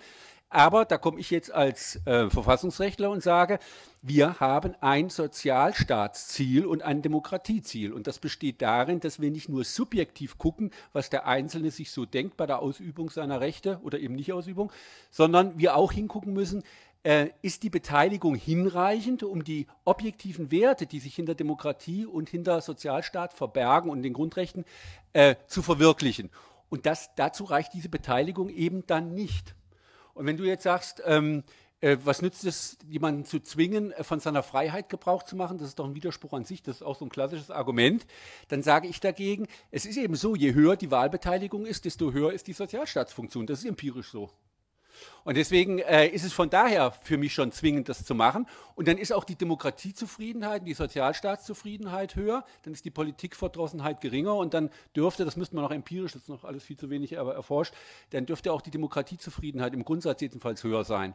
Aber 0.54 0.84
da 0.84 0.98
komme 0.98 1.18
ich 1.18 1.30
jetzt 1.30 1.50
als 1.50 2.04
äh, 2.04 2.28
Verfassungsrechtler 2.28 3.08
und 3.08 3.22
sage, 3.22 3.58
wir 4.02 4.38
haben 4.38 4.74
ein 4.82 5.08
Sozialstaatsziel 5.08 6.66
und 6.66 6.82
ein 6.82 7.00
Demokratieziel. 7.00 7.90
Und 7.90 8.06
das 8.06 8.18
besteht 8.18 8.60
darin, 8.60 9.00
dass 9.00 9.18
wir 9.18 9.30
nicht 9.30 9.48
nur 9.48 9.64
subjektiv 9.64 10.36
gucken, 10.36 10.70
was 10.92 11.08
der 11.08 11.26
Einzelne 11.26 11.70
sich 11.70 11.90
so 11.90 12.04
denkt 12.04 12.36
bei 12.36 12.44
der 12.44 12.58
Ausübung 12.58 13.08
seiner 13.08 13.40
Rechte 13.40 13.80
oder 13.82 13.98
eben 13.98 14.14
Nicht-Ausübung, 14.14 14.70
sondern 15.10 15.56
wir 15.56 15.74
auch 15.74 15.92
hingucken 15.92 16.34
müssen, 16.34 16.64
äh, 17.02 17.30
ist 17.42 17.62
die 17.62 17.70
Beteiligung 17.70 18.34
hinreichend, 18.34 19.22
um 19.22 19.44
die 19.44 19.66
objektiven 19.84 20.50
Werte, 20.50 20.86
die 20.86 21.00
sich 21.00 21.14
hinter 21.14 21.34
Demokratie 21.34 22.06
und 22.06 22.28
hinter 22.28 22.60
Sozialstaat 22.60 23.32
verbergen 23.32 23.90
und 23.90 24.02
den 24.02 24.12
Grundrechten 24.12 24.64
äh, 25.12 25.36
zu 25.46 25.62
verwirklichen. 25.62 26.30
Und 26.68 26.86
das, 26.86 27.10
dazu 27.16 27.44
reicht 27.44 27.74
diese 27.74 27.88
Beteiligung 27.88 28.48
eben 28.48 28.86
dann 28.86 29.14
nicht. 29.14 29.54
Und 30.14 30.26
wenn 30.26 30.36
du 30.36 30.44
jetzt 30.44 30.62
sagst, 30.62 31.02
ähm, 31.04 31.42
äh, 31.82 31.98
was 32.04 32.22
nützt 32.22 32.44
es, 32.44 32.78
jemanden 32.88 33.24
zu 33.24 33.40
zwingen, 33.40 33.92
äh, 33.92 34.04
von 34.04 34.20
seiner 34.20 34.42
Freiheit 34.42 34.88
Gebrauch 34.88 35.24
zu 35.24 35.36
machen? 35.36 35.58
Das 35.58 35.68
ist 35.68 35.78
doch 35.78 35.84
ein 35.84 35.94
Widerspruch 35.94 36.32
an 36.32 36.44
sich, 36.44 36.62
das 36.62 36.76
ist 36.76 36.82
auch 36.82 36.96
so 36.96 37.04
ein 37.04 37.10
klassisches 37.10 37.50
Argument. 37.50 38.06
Dann 38.48 38.62
sage 38.62 38.86
ich 38.86 39.00
dagegen, 39.00 39.48
es 39.70 39.84
ist 39.84 39.96
eben 39.96 40.14
so, 40.14 40.36
je 40.36 40.54
höher 40.54 40.76
die 40.76 40.90
Wahlbeteiligung 40.90 41.66
ist, 41.66 41.84
desto 41.84 42.12
höher 42.12 42.32
ist 42.32 42.46
die 42.46 42.52
Sozialstaatsfunktion. 42.52 43.46
Das 43.46 43.58
ist 43.58 43.64
empirisch 43.66 44.10
so. 44.10 44.30
Und 45.24 45.36
deswegen 45.36 45.78
äh, 45.78 46.08
ist 46.08 46.24
es 46.24 46.32
von 46.32 46.50
daher 46.50 46.90
für 46.90 47.16
mich 47.16 47.32
schon 47.32 47.52
zwingend, 47.52 47.88
das 47.88 48.04
zu 48.04 48.14
machen. 48.14 48.46
Und 48.74 48.88
dann 48.88 48.98
ist 48.98 49.12
auch 49.12 49.24
die 49.24 49.36
Demokratiezufriedenheit, 49.36 50.66
die 50.66 50.74
Sozialstaatszufriedenheit 50.74 52.16
höher, 52.16 52.44
dann 52.62 52.72
ist 52.72 52.84
die 52.84 52.90
Politikverdrossenheit 52.90 54.00
geringer 54.00 54.34
und 54.34 54.54
dann 54.54 54.70
dürfte, 54.96 55.24
das 55.24 55.36
müsste 55.36 55.54
man 55.56 55.64
noch 55.64 55.70
empirisch, 55.70 56.12
das 56.12 56.22
ist 56.22 56.28
noch 56.28 56.44
alles 56.44 56.64
viel 56.64 56.76
zu 56.76 56.90
wenig 56.90 57.18
aber 57.18 57.34
erforscht, 57.34 57.74
dann 58.10 58.26
dürfte 58.26 58.52
auch 58.52 58.62
die 58.62 58.70
Demokratiezufriedenheit 58.70 59.74
im 59.74 59.84
Grundsatz 59.84 60.20
jedenfalls 60.20 60.64
höher 60.64 60.84
sein. 60.84 61.14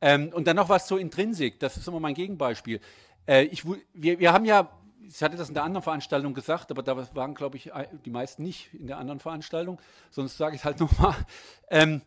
Ähm, 0.00 0.30
und 0.32 0.46
dann 0.46 0.56
noch 0.56 0.68
was 0.68 0.86
zur 0.86 1.00
Intrinsik, 1.00 1.60
das 1.60 1.76
ist 1.76 1.88
immer 1.88 2.00
mein 2.00 2.14
Gegenbeispiel. 2.14 2.80
Äh, 3.26 3.44
ich, 3.44 3.64
wir, 3.66 4.18
wir 4.18 4.32
haben 4.32 4.44
ja 4.44 4.70
ich 5.06 5.22
hatte 5.22 5.36
das 5.36 5.48
in 5.48 5.54
der 5.54 5.64
anderen 5.64 5.82
Veranstaltung 5.82 6.34
gesagt, 6.34 6.70
aber 6.70 6.82
da 6.82 7.14
waren, 7.14 7.34
glaube 7.34 7.56
ich, 7.56 7.70
die 8.04 8.10
meisten 8.10 8.42
nicht 8.42 8.72
in 8.74 8.86
der 8.86 8.98
anderen 8.98 9.20
Veranstaltung. 9.20 9.80
Sonst 10.10 10.36
sage 10.36 10.54
ich 10.54 10.62
es 10.62 10.64
halt 10.64 10.80
nochmal. 10.80 11.14
Ähm, 11.70 12.02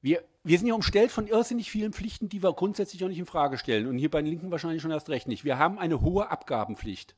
wir, 0.00 0.22
wir 0.44 0.58
sind 0.58 0.68
ja 0.68 0.74
umstellt 0.74 1.10
von 1.10 1.26
irrsinnig 1.26 1.70
vielen 1.70 1.92
Pflichten, 1.92 2.28
die 2.28 2.42
wir 2.42 2.52
grundsätzlich 2.52 3.02
auch 3.04 3.08
nicht 3.08 3.18
in 3.18 3.26
Frage 3.26 3.58
stellen. 3.58 3.86
Und 3.86 3.98
hier 3.98 4.10
bei 4.10 4.22
den 4.22 4.30
Linken 4.30 4.50
wahrscheinlich 4.50 4.82
schon 4.82 4.90
erst 4.90 5.08
recht 5.08 5.28
nicht. 5.28 5.44
Wir 5.44 5.58
haben 5.58 5.78
eine 5.78 6.00
hohe 6.00 6.30
Abgabenpflicht. 6.30 7.14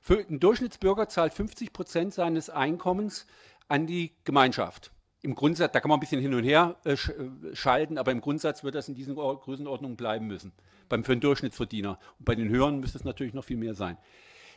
Für 0.00 0.18
ein 0.18 0.38
Durchschnittsbürger 0.38 1.08
zahlt 1.08 1.32
50 1.32 1.72
Prozent 1.72 2.14
seines 2.14 2.50
Einkommens 2.50 3.26
an 3.68 3.86
die 3.86 4.12
Gemeinschaft. 4.24 4.92
Im 5.22 5.34
Grundsatz, 5.34 5.72
da 5.72 5.80
kann 5.80 5.88
man 5.88 5.96
ein 5.96 6.00
bisschen 6.00 6.20
hin 6.20 6.34
und 6.34 6.44
her 6.44 6.76
äh, 6.84 6.92
äh 6.92 7.56
schalten, 7.56 7.96
aber 7.96 8.12
im 8.12 8.20
Grundsatz 8.20 8.62
wird 8.62 8.74
das 8.74 8.88
in 8.88 8.94
diesen 8.94 9.14
Größenordnungen 9.14 9.96
bleiben 9.96 10.26
müssen. 10.26 10.52
Beim, 10.90 11.02
für 11.02 11.12
einen 11.12 11.22
Durchschnittsverdiener. 11.22 11.98
Und 12.18 12.24
bei 12.26 12.34
den 12.34 12.50
Höheren 12.50 12.80
müsste 12.80 12.98
es 12.98 13.04
natürlich 13.04 13.32
noch 13.32 13.44
viel 13.44 13.56
mehr 13.56 13.74
sein. 13.74 13.96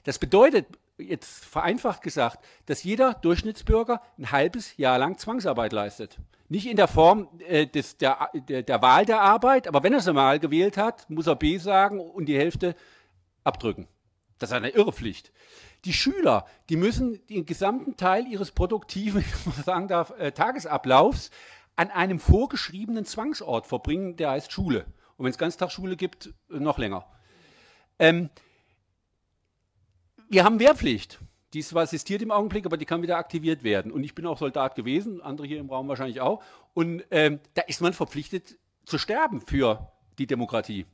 Das 0.03 0.19
bedeutet, 0.19 0.67
jetzt 0.97 1.45
vereinfacht 1.45 2.01
gesagt, 2.01 2.43
dass 2.65 2.83
jeder 2.83 3.13
Durchschnittsbürger 3.13 4.01
ein 4.17 4.31
halbes 4.31 4.75
Jahr 4.75 4.99
lang 4.99 5.17
Zwangsarbeit 5.17 5.71
leistet. 5.71 6.17
Nicht 6.49 6.67
in 6.67 6.77
der 6.77 6.87
Form 6.87 7.27
äh, 7.47 7.67
des, 7.67 7.97
der, 7.97 8.29
der, 8.33 8.63
der, 8.63 8.81
Wahl 8.81 9.05
der 9.05 9.21
Arbeit, 9.21 9.67
aber 9.67 9.83
wenn 9.83 9.93
er 9.93 9.99
es 9.99 10.07
einmal 10.07 10.39
gewählt 10.39 10.77
hat, 10.77 11.09
muss 11.09 11.27
er 11.27 11.35
B 11.35 11.57
sagen 11.57 11.99
und 11.99 12.25
die 12.27 12.37
Hälfte 12.37 12.75
abdrücken. 13.43 13.87
Das 14.39 14.51
ist 14.51 14.55
eine 14.55 14.69
Irrepflicht. 14.69 15.31
Die 15.85 15.93
Schüler, 15.93 16.45
die 16.69 16.77
müssen 16.77 17.25
den 17.27 17.45
gesamten 17.45 17.97
Teil 17.97 18.27
ihres 18.27 18.51
produktiven, 18.51 19.21
ich 19.39 19.45
muss 19.45 19.57
sagen 19.65 19.87
darf, 19.87 20.11
äh, 20.17 20.31
Tagesablaufs 20.31 21.31
an 21.75 21.91
einem 21.91 22.19
vorgeschriebenen 22.19 23.05
Zwangsort 23.05 23.67
verbringen, 23.67 24.15
der 24.15 24.31
heißt 24.31 24.51
Schule. 24.51 24.85
Und 25.17 25.25
wenn 25.25 25.31
es 25.31 25.37
Ganztagsschule 25.37 25.95
gibt, 25.95 26.33
noch 26.49 26.77
länger. 26.77 27.05
Ähm, 27.99 28.29
wir 30.29 30.43
haben 30.43 30.59
Wehrpflicht. 30.59 31.19
Die 31.53 31.59
ist 31.59 31.69
zwar 31.69 31.83
assistiert 31.83 32.21
im 32.21 32.31
Augenblick, 32.31 32.65
aber 32.65 32.77
die 32.77 32.85
kann 32.85 33.01
wieder 33.01 33.17
aktiviert 33.17 33.63
werden. 33.63 33.91
Und 33.91 34.03
ich 34.03 34.13
bin 34.13 34.25
auch 34.25 34.37
Soldat 34.37 34.75
gewesen, 34.75 35.21
andere 35.21 35.47
hier 35.47 35.59
im 35.59 35.69
Raum 35.69 35.87
wahrscheinlich 35.87 36.19
auch. 36.19 36.43
Und 36.73 37.03
ähm, 37.09 37.39
da 37.53 37.61
ist 37.63 37.81
man 37.81 37.93
verpflichtet 37.93 38.57
zu 38.85 38.97
sterben 38.97 39.41
für 39.41 39.91
die 40.17 40.27
Demokratie. 40.27 40.85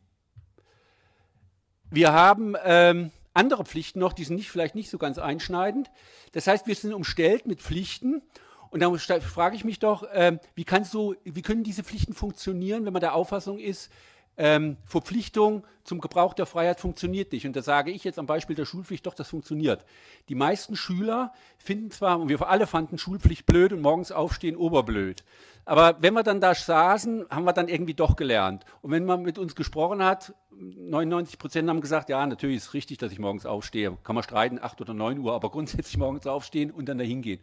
Wir 1.90 2.14
haben 2.14 2.56
ähm, 2.64 3.12
andere 3.34 3.66
Pflichten 3.66 4.00
noch, 4.00 4.14
die 4.14 4.24
sind 4.24 4.36
nicht, 4.36 4.52
vielleicht 4.52 4.76
nicht 4.76 4.90
so 4.90 4.98
ganz 4.98 5.18
einschneidend. 5.18 5.90
Das 6.34 6.48
heißt, 6.48 6.68
wir 6.68 6.76
sind 6.76 6.94
umstellt 6.94 7.48
mit 7.48 7.62
Pflichten. 7.62 8.22
Und 8.70 8.80
da 8.80 8.92
frage 8.96 9.56
ich 9.56 9.64
mich 9.64 9.80
doch, 9.80 10.04
ähm, 10.14 10.40
wie, 10.56 10.66
so, 10.84 11.16
wie 11.24 11.42
können 11.42 11.64
diese 11.64 11.84
Pflichten 11.84 12.14
funktionieren, 12.14 12.86
wenn 12.86 12.94
man 12.94 13.02
der 13.02 13.14
Auffassung 13.14 13.60
ist, 13.60 13.92
ähm, 14.38 14.78
Verpflichtung 14.86 15.66
zum 15.84 16.00
Gebrauch 16.00 16.34
der 16.34 16.46
Freiheit 16.46 16.80
funktioniert 16.80 17.32
nicht. 17.34 17.46
Und 17.46 17.56
da 17.56 17.62
sage 17.62 17.92
ich 17.92 18.04
jetzt 18.04 18.18
am 18.18 18.26
Beispiel 18.26 18.56
der 18.56 18.66
Schulpflicht, 18.66 19.06
doch, 19.06 19.14
das 19.14 19.30
funktioniert. 19.30 19.86
Die 20.30 20.36
meisten 20.36 20.76
Schüler 20.76 21.34
finden 21.58 21.92
zwar, 21.92 22.20
und 22.20 22.30
wir 22.30 22.48
alle 22.48 22.68
fanden 22.68 22.98
Schulpflicht 22.98 23.46
blöd 23.46 23.74
und 23.74 23.82
morgens 23.82 24.12
aufstehen 24.12 24.56
oberblöd. 24.56 25.24
Aber 25.66 25.98
wenn 26.02 26.14
wir 26.14 26.24
dann 26.24 26.42
da 26.42 26.54
saßen, 26.54 27.26
haben 27.30 27.46
wir 27.46 27.54
dann 27.54 27.68
irgendwie 27.68 27.94
doch 27.94 28.16
gelernt. 28.16 28.66
Und 28.82 28.92
wenn 28.92 29.06
man 29.06 29.22
mit 29.22 29.38
uns 29.38 29.56
gesprochen 29.56 30.04
hat, 30.04 30.34
99 30.52 31.38
Prozent 31.40 31.70
haben 31.70 31.82
gesagt, 31.82 32.10
ja, 32.10 32.26
natürlich 32.26 32.58
ist 32.58 32.68
es 32.68 32.74
richtig, 32.74 32.98
dass 32.98 33.12
ich 33.12 33.20
morgens 33.20 33.46
aufstehe. 33.46 33.98
Kann 34.04 34.16
man 34.16 34.24
streiten, 34.24 34.60
8 34.62 34.82
oder 34.82 34.94
9 34.94 35.20
Uhr, 35.20 35.34
aber 35.34 35.50
grundsätzlich 35.52 35.98
morgens 35.98 36.28
aufstehen 36.28 36.72
und 36.72 36.88
dann 36.88 36.98
dahin 36.98 37.22
gehen. 37.22 37.40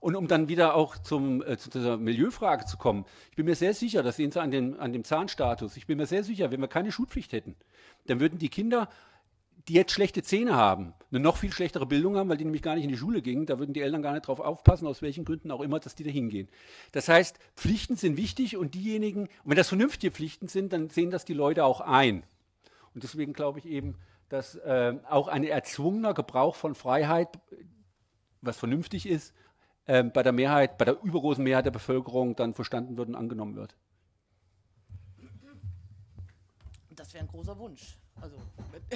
Und 0.00 0.14
um 0.16 0.28
dann 0.28 0.48
wieder 0.48 0.74
auch 0.74 0.98
zum, 0.98 1.42
äh, 1.42 1.56
zu 1.56 1.70
dieser 1.70 1.96
Milieufrage 1.96 2.64
zu 2.64 2.76
kommen, 2.76 3.04
ich 3.30 3.36
bin 3.36 3.46
mir 3.46 3.54
sehr 3.54 3.74
sicher, 3.74 4.02
das 4.02 4.16
sehen 4.16 4.30
Sie 4.30 4.40
an 4.40 4.50
dem, 4.50 4.78
an 4.78 4.92
dem 4.92 5.04
Zahnstatus, 5.04 5.76
ich 5.76 5.86
bin 5.86 5.98
mir 5.98 6.06
sehr 6.06 6.24
sicher, 6.24 6.50
wenn 6.50 6.60
wir 6.60 6.68
keine 6.68 6.92
Schulpflicht 6.92 7.32
hätten, 7.32 7.56
dann 8.06 8.20
würden 8.20 8.38
die 8.38 8.48
Kinder, 8.48 8.88
die 9.68 9.74
jetzt 9.74 9.92
schlechte 9.92 10.22
Zähne 10.22 10.54
haben, 10.54 10.94
eine 11.10 11.18
noch 11.18 11.38
viel 11.38 11.52
schlechtere 11.52 11.86
Bildung 11.86 12.16
haben, 12.16 12.28
weil 12.28 12.36
die 12.36 12.44
nämlich 12.44 12.62
gar 12.62 12.76
nicht 12.76 12.84
in 12.84 12.90
die 12.90 12.96
Schule 12.96 13.20
gingen, 13.20 13.46
da 13.46 13.58
würden 13.58 13.72
die 13.72 13.80
Eltern 13.80 14.02
gar 14.02 14.12
nicht 14.12 14.26
drauf 14.26 14.38
aufpassen, 14.38 14.86
aus 14.86 15.02
welchen 15.02 15.24
Gründen 15.24 15.50
auch 15.50 15.60
immer, 15.60 15.80
dass 15.80 15.96
die 15.96 16.04
da 16.04 16.10
hingehen. 16.10 16.48
Das 16.92 17.08
heißt, 17.08 17.38
Pflichten 17.56 17.96
sind 17.96 18.16
wichtig 18.16 18.56
und 18.56 18.74
diejenigen, 18.74 19.22
und 19.22 19.30
wenn 19.44 19.56
das 19.56 19.68
vernünftige 19.68 20.12
Pflichten 20.12 20.46
sind, 20.46 20.72
dann 20.72 20.90
sehen 20.90 21.10
das 21.10 21.24
die 21.24 21.34
Leute 21.34 21.64
auch 21.64 21.80
ein. 21.80 22.22
Und 22.94 23.02
deswegen 23.02 23.32
glaube 23.32 23.58
ich 23.58 23.66
eben, 23.66 23.96
dass 24.28 24.54
äh, 24.56 24.94
auch 25.08 25.28
ein 25.28 25.44
erzwungener 25.44 26.14
Gebrauch 26.14 26.54
von 26.54 26.74
Freiheit, 26.74 27.28
was 28.40 28.56
vernünftig 28.56 29.06
ist, 29.08 29.34
ähm, 29.88 30.12
bei 30.12 30.22
der 30.22 30.32
Mehrheit, 30.32 30.78
bei 30.78 30.84
der 30.84 31.00
übergroßen 31.02 31.42
Mehrheit 31.42 31.66
der 31.66 31.70
Bevölkerung 31.70 32.34
dann 32.36 32.54
verstanden 32.54 32.96
wird 32.96 33.08
und 33.08 33.14
angenommen 33.14 33.56
wird. 33.56 33.76
Das 36.90 37.12
wäre 37.12 37.24
ein 37.24 37.28
großer 37.28 37.56
Wunsch. 37.58 37.98
Also, 38.20 38.36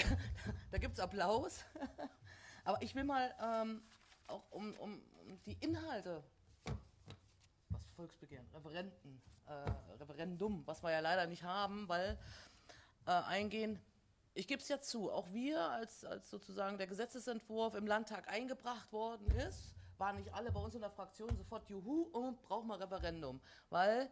da 0.71 0.79
gibt 0.79 0.95
es 0.95 1.01
Applaus. 1.01 1.65
Aber 2.65 2.81
ich 2.83 2.95
will 2.95 3.05
mal 3.05 3.35
ähm, 3.43 3.83
auch 4.27 4.51
um, 4.51 4.75
um, 4.75 5.03
die 5.47 5.57
Inhalte, 5.61 6.23
was 7.69 7.87
Volksbegehren, 7.97 8.47
Referenten, 8.55 9.21
äh, 9.47 9.99
Referendum, 10.01 10.63
was 10.67 10.83
wir 10.83 10.91
ja 10.91 11.01
leider 11.01 11.27
nicht 11.27 11.43
haben, 11.43 11.89
weil 11.89 12.19
äh, 13.07 13.11
eingehen. 13.11 13.79
Ich 14.35 14.47
gebe 14.47 14.63
es 14.63 14.69
ja 14.69 14.81
zu, 14.81 15.11
auch 15.11 15.33
wir, 15.33 15.61
als, 15.61 16.05
als 16.05 16.31
sozusagen 16.31 16.79
der 16.79 16.87
Gesetzesentwurf 16.87 17.75
im 17.75 17.87
Landtag 17.87 18.29
eingebracht 18.29 18.93
worden 18.93 19.27
ist, 19.33 19.75
waren 20.01 20.17
nicht 20.17 20.33
alle 20.35 20.51
bei 20.51 20.61
uns 20.61 20.75
in 20.75 20.81
der 20.81 20.91
Fraktion 20.91 21.37
sofort, 21.37 21.69
juhu, 21.69 22.09
oh, 22.13 22.33
brauchen 22.43 22.67
wir 22.69 22.81
Referendum. 22.81 23.41
Weil 23.69 24.11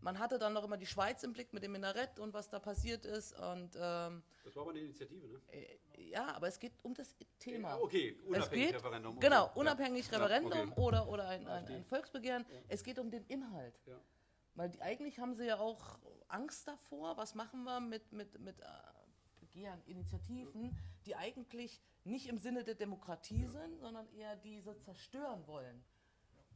man 0.00 0.18
hatte 0.18 0.38
dann 0.38 0.52
noch 0.52 0.64
immer 0.64 0.76
die 0.76 0.86
Schweiz 0.86 1.22
im 1.22 1.32
Blick 1.32 1.52
mit 1.52 1.62
dem 1.62 1.72
Minarett 1.72 2.18
und 2.18 2.32
was 2.32 2.48
da 2.48 2.58
passiert 2.58 3.04
ist. 3.04 3.32
Und, 3.38 3.76
ähm, 3.76 4.22
das 4.44 4.54
war 4.54 4.62
aber 4.62 4.70
eine 4.70 4.80
Initiative, 4.80 5.26
ne? 5.26 5.40
Äh, 5.48 6.10
ja, 6.10 6.34
aber 6.34 6.48
es 6.48 6.58
geht 6.58 6.72
um 6.82 6.94
das 6.94 7.14
Thema. 7.38 7.70
Ja, 7.70 7.78
okay, 7.78 8.16
unabhängig 8.26 8.66
geht, 8.66 8.76
Referendum. 8.76 9.16
Okay. 9.16 9.26
Genau, 9.28 9.50
unabhängig 9.54 10.10
ja. 10.10 10.18
Referendum 10.18 10.52
ja, 10.52 10.64
okay. 10.64 10.80
oder, 10.80 11.08
oder 11.08 11.28
ein, 11.28 11.46
ein, 11.46 11.66
ein 11.66 11.84
Volksbegehren. 11.84 12.46
Es 12.68 12.82
geht 12.82 12.98
um 12.98 13.10
den 13.10 13.24
Inhalt. 13.26 13.74
Weil 14.54 14.70
die, 14.70 14.80
eigentlich 14.80 15.18
haben 15.18 15.34
sie 15.34 15.46
ja 15.46 15.58
auch 15.58 15.98
Angst 16.28 16.66
davor, 16.66 17.16
was 17.16 17.34
machen 17.34 17.64
wir 17.64 17.80
mit, 17.80 18.12
mit, 18.12 18.38
mit 18.40 18.58
äh, 18.60 18.64
Begehren, 19.40 19.82
Initiativen, 19.86 20.76
die 21.06 21.14
eigentlich 21.16 21.80
nicht 22.04 22.26
im 22.28 22.38
Sinne 22.38 22.64
der 22.64 22.74
Demokratie 22.74 23.46
sind, 23.46 23.78
sondern 23.78 24.08
eher 24.12 24.36
diese 24.36 24.78
zerstören 24.78 25.46
wollen. 25.46 25.82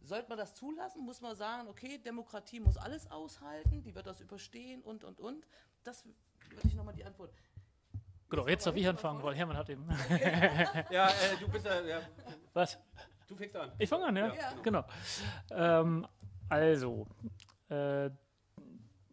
Sollte 0.03 0.29
man 0.29 0.39
das 0.39 0.55
zulassen, 0.55 1.03
muss 1.05 1.21
man 1.21 1.35
sagen, 1.35 1.69
okay, 1.69 1.99
Demokratie 1.99 2.61
muss 2.61 2.77
alles 2.77 3.11
aushalten, 3.11 3.83
die 3.83 3.95
wird 3.95 4.07
das 4.07 4.21
überstehen 4.21 4.83
und, 4.83 5.03
und, 5.05 5.19
und. 5.21 5.47
Das 5.83 6.05
würde 6.05 6.69
ich 6.69 6.75
nochmal 6.75 6.95
die 6.95 7.05
Antwort. 7.05 7.33
Genau, 8.29 8.49
jetzt 8.49 8.67
darf 8.67 8.75
ich 8.77 8.87
anfangen, 8.89 9.23
weil 9.23 9.35
Hermann 9.35 9.57
hat 9.57 9.71
eben. 9.71 9.89
Ja, 10.91 11.09
äh, 11.09 11.37
du 11.41 11.49
bist 11.49 11.65
ja, 11.65 11.81
ja, 11.83 12.01
Was? 12.53 12.79
du 13.29 13.37
fängst 13.37 13.57
an. 13.57 13.73
Ich 13.79 13.89
fange 13.89 14.07
an, 14.07 14.17
ja. 14.17 14.35
Ja. 14.35 14.53
Genau. 14.63 14.85
Ähm, 15.51 16.07
also, 16.49 17.07
äh, 17.69 18.11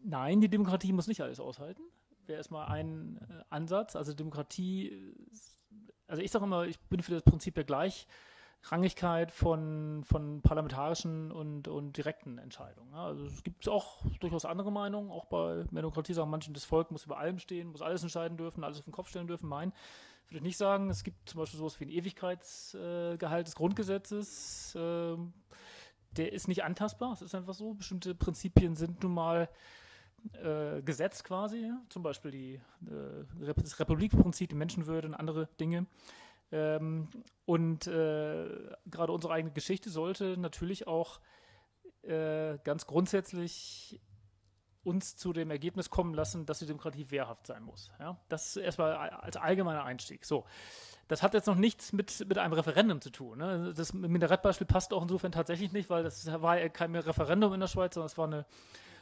nein, 0.04 0.42
die 0.42 0.50
Demokratie 0.50 0.92
muss 0.92 1.08
nicht 1.08 1.22
alles 1.22 1.40
aushalten. 1.40 1.84
Wäre 2.26 2.38
erstmal 2.38 2.68
ein 2.68 3.18
äh, 3.30 3.44
Ansatz. 3.50 3.96
Also 3.96 4.14
Demokratie, 4.14 4.88
ist- 5.32 5.61
also 6.12 6.22
ich 6.22 6.30
sage 6.30 6.46
immer, 6.46 6.66
ich 6.66 6.80
bin 6.82 7.02
für 7.02 7.14
das 7.14 7.24
Prinzip 7.24 7.56
der 7.56 7.64
Gleichrangigkeit 7.64 9.32
von, 9.32 10.04
von 10.04 10.42
parlamentarischen 10.42 11.32
und, 11.32 11.68
und 11.68 11.96
direkten 11.96 12.38
Entscheidungen. 12.38 12.94
Also 12.94 13.26
es 13.26 13.44
gibt 13.44 13.68
auch 13.70 14.06
durchaus 14.20 14.44
andere 14.44 14.72
Meinungen, 14.72 15.10
auch 15.10 15.26
bei 15.26 15.64
Demokratie 15.72 16.14
sagen 16.14 16.30
manche, 16.30 16.52
das 16.52 16.66
Volk 16.66 16.92
muss 16.92 17.06
über 17.06 17.18
allem 17.18 17.40
stehen, 17.40 17.70
muss 17.70 17.82
alles 17.82 18.04
entscheiden 18.04 18.38
dürfen, 18.38 18.64
alles 18.64 18.80
auf 18.80 18.86
den 18.86 18.94
Kopf 18.94 19.10
stellen 19.10 19.28
dürfen. 19.28 19.48
Mein 19.48 19.72
würde 20.28 20.38
ich 20.38 20.44
nicht 20.44 20.58
sagen. 20.58 20.90
Es 20.90 21.04
gibt 21.04 21.30
zum 21.30 21.40
Beispiel 21.40 21.60
sowas 21.60 21.80
wie 21.80 21.86
ein 21.86 21.90
Ewigkeitsgehalt 21.90 23.42
äh, 23.42 23.44
des 23.44 23.56
Grundgesetzes. 23.56 24.74
ähm, 24.78 25.34
der 26.12 26.34
ist 26.34 26.50
nicht 26.50 26.64
antastbar. 26.64 27.14
Es 27.14 27.22
ist 27.22 27.36
einfach 27.36 27.54
so. 27.54 27.74
Bestimmte 27.74 28.16
Prinzipien 28.16 28.76
sind 28.76 29.02
nun 29.04 29.14
mal 29.14 29.50
äh, 30.34 30.82
Gesetz 30.82 31.24
quasi. 31.24 31.72
Zum 31.90 32.04
Beispiel 32.04 32.32
die, 32.32 32.54
äh, 32.88 33.54
das 33.56 33.80
Republikprinzip, 33.80 34.50
die 34.50 34.56
Menschenwürde 34.56 35.08
und 35.08 35.14
andere 35.14 35.48
Dinge. 35.60 35.86
Ähm, 36.52 37.08
und 37.46 37.88
äh, 37.88 38.50
gerade 38.86 39.12
unsere 39.12 39.34
eigene 39.34 39.54
Geschichte 39.54 39.90
sollte 39.90 40.38
natürlich 40.38 40.88
auch 40.88 41.20
äh, 42.04 42.58
ganz 42.64 42.88
grundsätzlich 42.88 44.02
uns 44.84 45.16
zu 45.16 45.32
dem 45.32 45.52
Ergebnis 45.52 45.90
kommen 45.90 46.14
lassen, 46.14 46.46
dass 46.46 46.60
die 46.60 46.66
Demokratie 46.66 47.12
wehrhaft 47.12 47.48
sein 47.48 47.64
muss. 47.64 47.92
Ja? 48.00 48.18
Das 48.30 48.58
erstmal 48.58 48.94
als 48.96 49.38
allgemeiner 49.38 49.84
Einstieg. 49.84 50.26
So. 50.26 50.46
Das 51.08 51.22
hat 51.22 51.34
jetzt 51.34 51.46
noch 51.46 51.56
nichts 51.56 51.94
mit, 51.94 52.26
mit 52.28 52.38
einem 52.38 52.54
Referendum 52.54 53.02
zu 53.02 53.12
tun. 53.12 53.38
Ne? 53.38 53.74
Das 53.76 53.94
Minarettbeispiel 53.94 54.66
passt 54.66 54.94
auch 54.94 55.02
insofern 55.02 55.32
tatsächlich 55.32 55.72
nicht, 55.72 55.90
weil 55.90 56.04
das 56.04 56.26
war 56.42 56.60
ja 56.60 56.70
kein 56.70 56.96
Referendum 56.96 57.54
in 57.54 57.60
der 57.60 57.68
Schweiz, 57.68 57.94
sondern 57.94 58.08
es 58.08 58.18
war 58.18 58.28
eine, 58.28 58.46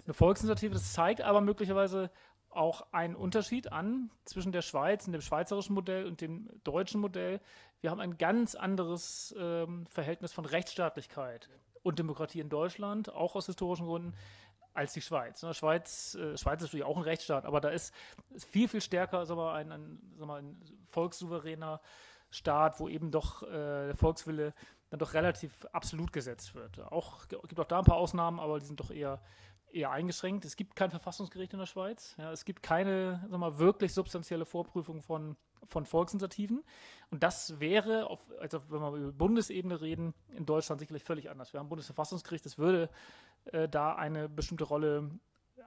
eine 0.09 0.15
Volksinitiative. 0.15 0.73
Das 0.73 0.93
zeigt 0.93 1.21
aber 1.21 1.39
möglicherweise 1.39 2.09
auch 2.49 2.87
einen 2.91 3.15
Unterschied 3.15 3.71
an 3.71 4.09
zwischen 4.25 4.51
der 4.51 4.63
Schweiz 4.63 5.05
und 5.05 5.13
dem 5.13 5.21
schweizerischen 5.21 5.75
Modell 5.75 6.07
und 6.07 6.19
dem 6.19 6.49
deutschen 6.63 6.99
Modell. 6.99 7.39
Wir 7.81 7.91
haben 7.91 7.99
ein 7.99 8.17
ganz 8.17 8.55
anderes 8.55 9.35
ähm, 9.37 9.85
Verhältnis 9.85 10.33
von 10.33 10.45
Rechtsstaatlichkeit 10.45 11.47
und 11.83 11.99
Demokratie 11.99 12.39
in 12.39 12.49
Deutschland, 12.49 13.13
auch 13.13 13.35
aus 13.35 13.45
historischen 13.45 13.85
Gründen, 13.85 14.15
als 14.73 14.93
die 14.93 15.01
Schweiz. 15.01 15.43
Ne? 15.43 15.53
Schweiz, 15.53 16.15
äh, 16.15 16.37
Schweiz 16.37 16.61
ist 16.61 16.69
natürlich 16.69 16.85
auch 16.85 16.97
ein 16.97 17.03
Rechtsstaat, 17.03 17.45
aber 17.45 17.61
da 17.61 17.69
ist, 17.69 17.93
ist 18.31 18.45
viel, 18.45 18.67
viel 18.67 18.81
stärker 18.81 19.27
sag 19.27 19.37
mal, 19.37 19.53
ein, 19.53 19.71
ein, 19.71 19.99
sag 20.17 20.27
mal, 20.27 20.41
ein 20.41 20.59
volkssouveräner 20.87 21.81
Staat, 22.31 22.79
wo 22.79 22.89
eben 22.89 23.11
doch 23.11 23.43
äh, 23.43 23.47
der 23.87 23.95
Volkswille 23.95 24.53
dann 24.89 24.99
doch 24.99 25.13
relativ 25.13 25.65
absolut 25.71 26.11
gesetzt 26.11 26.55
wird. 26.55 26.79
Auch 26.91 27.27
gibt 27.27 27.59
auch 27.59 27.65
da 27.65 27.79
ein 27.79 27.85
paar 27.85 27.97
Ausnahmen, 27.97 28.39
aber 28.39 28.59
die 28.59 28.65
sind 28.65 28.79
doch 28.79 28.89
eher 28.89 29.21
eher 29.71 29.91
eingeschränkt. 29.91 30.45
Es 30.45 30.55
gibt 30.55 30.75
kein 30.75 30.91
Verfassungsgericht 30.91 31.53
in 31.53 31.59
der 31.59 31.65
Schweiz. 31.65 32.15
Ja, 32.17 32.31
es 32.31 32.45
gibt 32.45 32.63
keine 32.63 33.25
sag 33.29 33.39
mal, 33.39 33.59
wirklich 33.59 33.93
substanzielle 33.93 34.45
Vorprüfung 34.45 35.01
von, 35.01 35.35
von 35.65 35.85
Volksinitiativen. 35.85 36.63
Und 37.09 37.23
das 37.23 37.59
wäre, 37.59 38.07
auf, 38.07 38.19
also 38.39 38.61
wenn 38.69 38.81
wir 38.81 38.93
über 38.93 39.11
Bundesebene 39.11 39.81
reden, 39.81 40.13
in 40.29 40.45
Deutschland 40.45 40.79
sicherlich 40.79 41.03
völlig 41.03 41.29
anders. 41.29 41.53
Wir 41.53 41.59
haben 41.59 41.67
ein 41.67 41.69
Bundesverfassungsgericht, 41.69 42.45
das 42.45 42.57
würde 42.57 42.89
äh, 43.45 43.67
da 43.67 43.95
eine 43.95 44.29
bestimmte 44.29 44.63
Rolle 44.63 45.09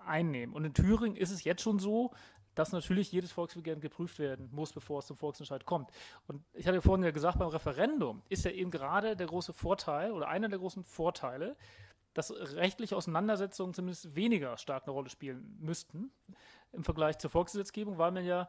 einnehmen. 0.04 0.54
Und 0.54 0.64
in 0.64 0.74
Thüringen 0.74 1.16
ist 1.16 1.30
es 1.30 1.44
jetzt 1.44 1.62
schon 1.62 1.78
so, 1.78 2.12
dass 2.54 2.72
natürlich 2.72 3.10
jedes 3.12 3.32
Volksbegehren 3.32 3.80
geprüft 3.80 4.18
werden 4.18 4.48
muss, 4.52 4.72
bevor 4.72 4.98
es 4.98 5.06
zum 5.06 5.16
Volksentscheid 5.16 5.64
kommt. 5.64 5.90
Und 6.26 6.44
ich 6.52 6.66
hatte 6.66 6.82
vorhin 6.82 7.04
ja 7.04 7.10
gesagt, 7.10 7.38
beim 7.38 7.48
Referendum 7.48 8.22
ist 8.28 8.44
ja 8.44 8.50
eben 8.50 8.70
gerade 8.70 9.16
der 9.16 9.26
große 9.26 9.52
Vorteil 9.52 10.12
oder 10.12 10.28
einer 10.28 10.48
der 10.48 10.58
großen 10.58 10.84
Vorteile, 10.84 11.56
dass 12.14 12.30
rechtliche 12.30 12.96
Auseinandersetzungen 12.96 13.74
zumindest 13.74 14.14
weniger 14.14 14.56
stark 14.58 14.84
eine 14.84 14.92
Rolle 14.92 15.08
spielen 15.08 15.56
müssten 15.60 16.12
im 16.72 16.84
Vergleich 16.84 17.18
zur 17.18 17.30
Volksgesetzgebung, 17.30 17.98
weil 17.98 18.12
man 18.12 18.24
ja 18.24 18.48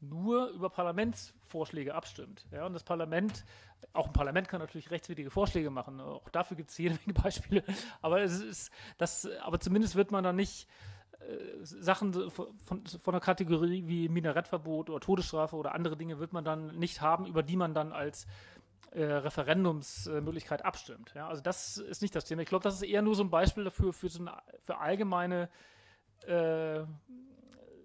nur 0.00 0.48
über 0.48 0.70
Parlamentsvorschläge 0.70 1.94
abstimmt. 1.94 2.46
Ja, 2.50 2.66
und 2.66 2.74
das 2.74 2.84
Parlament, 2.84 3.44
auch 3.92 4.08
ein 4.08 4.12
Parlament 4.12 4.48
kann 4.48 4.60
natürlich 4.60 4.90
rechtswidrige 4.90 5.30
Vorschläge 5.30 5.70
machen. 5.70 6.00
Auch 6.00 6.28
dafür 6.30 6.56
gibt 6.56 6.70
es 6.70 6.78
jede 6.78 6.96
Menge 7.06 7.14
Beispiele. 7.14 7.64
Aber 8.02 8.20
es 8.20 8.40
ist 8.40 8.70
das, 8.98 9.28
aber 9.42 9.58
zumindest 9.58 9.96
wird 9.96 10.10
man 10.10 10.22
dann 10.22 10.36
nicht 10.36 10.68
äh, 11.20 11.64
Sachen 11.64 12.30
von, 12.30 12.58
von, 12.58 12.86
von 12.86 13.14
einer 13.14 13.20
Kategorie 13.20 13.86
wie 13.86 14.08
Minarettverbot 14.08 14.90
oder 14.90 15.00
Todesstrafe 15.00 15.56
oder 15.56 15.74
andere 15.74 15.96
Dinge 15.96 16.18
wird 16.18 16.32
man 16.32 16.44
dann 16.44 16.78
nicht 16.78 17.00
haben, 17.00 17.26
über 17.26 17.42
die 17.42 17.56
man 17.56 17.74
dann 17.74 17.92
als 17.92 18.26
äh, 18.92 19.02
Referendumsmöglichkeit 19.02 20.64
abstimmt. 20.64 21.12
Ja, 21.14 21.28
also 21.28 21.42
das 21.42 21.78
ist 21.78 22.02
nicht 22.02 22.14
das 22.14 22.24
Thema. 22.24 22.42
Ich 22.42 22.48
glaube, 22.48 22.62
das 22.62 22.76
ist 22.76 22.82
eher 22.82 23.02
nur 23.02 23.14
so 23.14 23.22
ein 23.22 23.30
Beispiel 23.30 23.64
dafür, 23.64 23.92
für, 23.92 24.08
so 24.08 24.20
eine, 24.20 24.36
für 24.62 24.78
allgemeine 24.78 25.48
äh, 26.26 26.84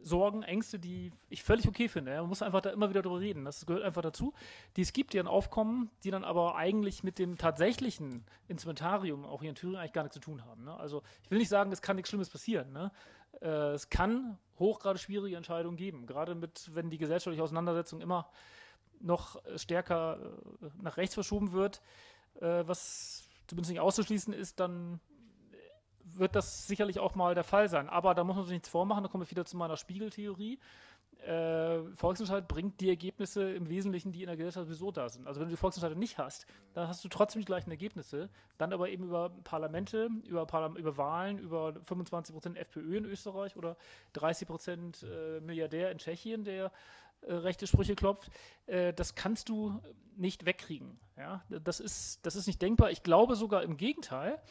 Sorgen, 0.04 0.44
Ängste, 0.44 0.80
die 0.80 1.12
ich 1.30 1.44
völlig 1.44 1.68
okay 1.68 1.88
finde. 1.88 2.16
Man 2.16 2.28
muss 2.28 2.42
einfach 2.42 2.62
da 2.62 2.72
immer 2.72 2.90
wieder 2.90 3.02
drüber 3.02 3.20
reden. 3.20 3.46
Das 3.46 3.66
gehört 3.66 3.84
einfach 3.84 4.02
dazu. 4.02 4.34
Die 4.76 4.82
es 4.82 4.94
gibt, 4.94 5.14
die 5.14 5.18
dann 5.18 5.28
aufkommen, 5.28 5.90
die 6.04 6.12
dann 6.12 6.24
aber 6.24 6.56
eigentlich 6.56 7.04
mit 7.04 7.20
dem 7.20 7.38
tatsächlichen 7.38 8.26
Instrumentarium 8.48 9.26
auch 9.26 9.42
hier 9.42 9.50
in 9.50 9.56
Thüringen 9.56 9.80
eigentlich 9.80 9.94
gar 9.94 10.04
nichts 10.04 10.16
zu 10.16 10.20
tun 10.20 10.44
haben. 10.46 10.64
Ne? 10.64 10.76
Also 10.76 11.04
ich 11.24 11.32
will 11.32 11.38
nicht 11.38 11.50
sagen, 11.50 11.72
es 11.72 11.82
kann 11.82 11.96
nichts 11.96 12.10
Schlimmes 12.10 12.30
passieren. 12.30 12.72
Ne? 12.72 12.92
Äh, 13.42 13.74
es 13.74 13.90
kann 13.90 14.38
hochgradig 14.60 15.02
schwierige 15.02 15.36
Entscheidungen 15.38 15.78
geben, 15.78 16.06
gerade 16.06 16.36
mit, 16.36 16.70
wenn 16.74 16.90
die 16.90 16.98
gesellschaftliche 16.98 17.44
Auseinandersetzung 17.44 18.02
immer 18.02 18.30
noch 19.02 19.42
stärker 19.56 20.18
äh, 20.62 20.68
nach 20.82 20.98
rechts 20.98 21.14
verschoben 21.14 21.52
wird, 21.52 21.82
äh, 22.40 22.64
was 22.66 23.28
zumindest 23.48 23.72
nicht 23.72 23.82
auszuschließen 23.82 24.34
ist, 24.34 24.60
dann 24.60 25.00
wird 26.04 26.36
das 26.36 26.68
sicherlich 26.68 27.00
auch 27.00 27.16
mal 27.16 27.36
der 27.36 27.44
Fall 27.44 27.70
sein. 27.70 27.90
Aber 27.90 28.16
da 28.16 28.24
muss 28.24 28.36
man 28.36 28.46
sich 28.46 28.54
nichts 28.54 28.70
vormachen, 28.70 29.04
da 29.04 29.10
komme 29.10 29.24
ich 29.24 29.32
wieder 29.32 29.46
zu 29.46 29.58
meiner 29.58 29.78
Spiegeltheorie. 29.78 30.60
Äh, 31.26 31.84
Volksentscheid 31.94 32.48
bringt 32.48 32.82
die 32.82 32.90
Ergebnisse 32.90 33.52
im 33.54 33.70
Wesentlichen, 33.70 34.12
die 34.12 34.22
in 34.22 34.28
der 34.28 34.38
Gesellschaft 34.38 34.66
sowieso 34.66 34.92
da 34.92 35.08
sind. 35.08 35.28
Also 35.28 35.40
wenn 35.40 35.48
du 35.48 35.54
die 35.54 35.58
Volksentscheide 35.58 35.96
nicht 35.96 36.18
hast, 36.18 36.48
dann 36.74 36.88
hast 36.88 37.04
du 37.04 37.10
trotzdem 37.10 37.42
die 37.42 37.46
gleichen 37.46 37.70
Ergebnisse, 37.70 38.30
dann 38.58 38.74
aber 38.74 38.90
eben 38.90 39.04
über 39.04 39.30
Parlamente, 39.44 40.10
über, 40.26 40.48
Parlam 40.48 40.76
über 40.78 40.98
Wahlen, 40.98 41.38
über 41.38 41.74
25% 41.86 42.56
FPÖ 42.56 42.98
in 42.98 43.06
Österreich 43.06 43.56
oder 43.56 43.78
30% 44.16 45.06
äh, 45.06 45.42
Milliardär 45.42 45.92
in 45.92 46.00
Tschechien, 46.00 46.44
der 46.44 46.72
äh, 47.22 47.34
rechte 47.34 47.68
Sprüche 47.68 47.96
klopft, 47.96 48.30
äh, 48.66 48.94
das 48.94 49.16
kannst 49.16 49.50
du 49.50 49.80
nicht 50.16 50.46
wegkriegen. 50.46 51.00
Ja? 51.18 51.44
Das, 51.50 51.80
ist, 51.80 52.26
das 52.26 52.36
ist 52.36 52.48
nicht 52.48 52.62
denkbar. 52.62 52.92
Ich 52.92 53.04
glaube 53.04 53.36
sogar 53.36 53.64
im 53.64 53.78
Gegenteil, 53.78 54.42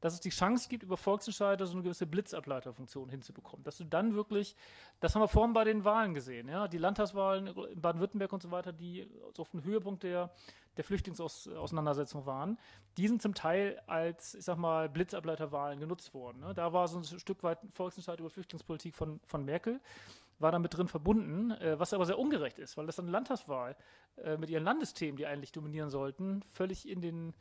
dass 0.00 0.14
es 0.14 0.20
die 0.20 0.30
Chance 0.30 0.68
gibt, 0.68 0.82
über 0.82 0.96
Volksentscheide 0.96 1.66
so 1.66 1.72
eine 1.72 1.82
gewisse 1.82 2.06
Blitzableiterfunktion 2.06 3.08
hinzubekommen. 3.08 3.64
Dass 3.64 3.78
du 3.78 3.84
dann 3.84 4.14
wirklich, 4.14 4.54
das 5.00 5.14
haben 5.14 5.22
wir 5.22 5.28
vorhin 5.28 5.54
bei 5.54 5.64
den 5.64 5.84
Wahlen 5.84 6.14
gesehen, 6.14 6.48
ja, 6.48 6.68
die 6.68 6.78
Landtagswahlen 6.78 7.48
in 7.48 7.80
Baden-Württemberg 7.80 8.32
und 8.32 8.42
so 8.42 8.50
weiter, 8.50 8.72
die 8.72 9.08
so 9.34 9.42
auf 9.42 9.50
dem 9.50 9.64
Höhepunkt 9.64 10.02
der, 10.02 10.30
der 10.76 10.84
Flüchtlingsauseinandersetzung 10.84 12.26
waren, 12.26 12.58
die 12.98 13.08
sind 13.08 13.22
zum 13.22 13.34
Teil 13.34 13.80
als, 13.86 14.34
ich 14.34 14.44
sag 14.44 14.58
mal, 14.58 14.88
Blitzableiterwahlen 14.88 15.80
genutzt 15.80 16.12
worden. 16.12 16.40
Ne? 16.40 16.52
Da 16.54 16.72
war 16.72 16.86
so 16.88 16.98
ein 16.98 17.04
Stück 17.04 17.42
weit 17.42 17.58
Volksentscheid 17.72 18.20
über 18.20 18.30
Flüchtlingspolitik 18.30 18.94
von, 18.94 19.20
von 19.24 19.44
Merkel 19.44 19.80
war 20.38 20.52
damit 20.52 20.76
drin 20.76 20.88
verbunden, 20.88 21.50
äh, 21.52 21.78
was 21.78 21.92
aber 21.92 22.06
sehr 22.06 22.18
ungerecht 22.18 22.58
ist, 22.58 22.76
weil 22.76 22.86
das 22.86 22.96
dann 22.96 23.06
eine 23.06 23.12
Landtagswahl 23.12 23.76
äh, 24.16 24.36
mit 24.36 24.50
ihren 24.50 24.64
Landesthemen, 24.64 25.16
die 25.16 25.26
eigentlich 25.26 25.52
dominieren 25.52 25.90
sollten, 25.90 26.42
völlig 26.42 26.88
in 26.88 27.00
den, 27.00 27.34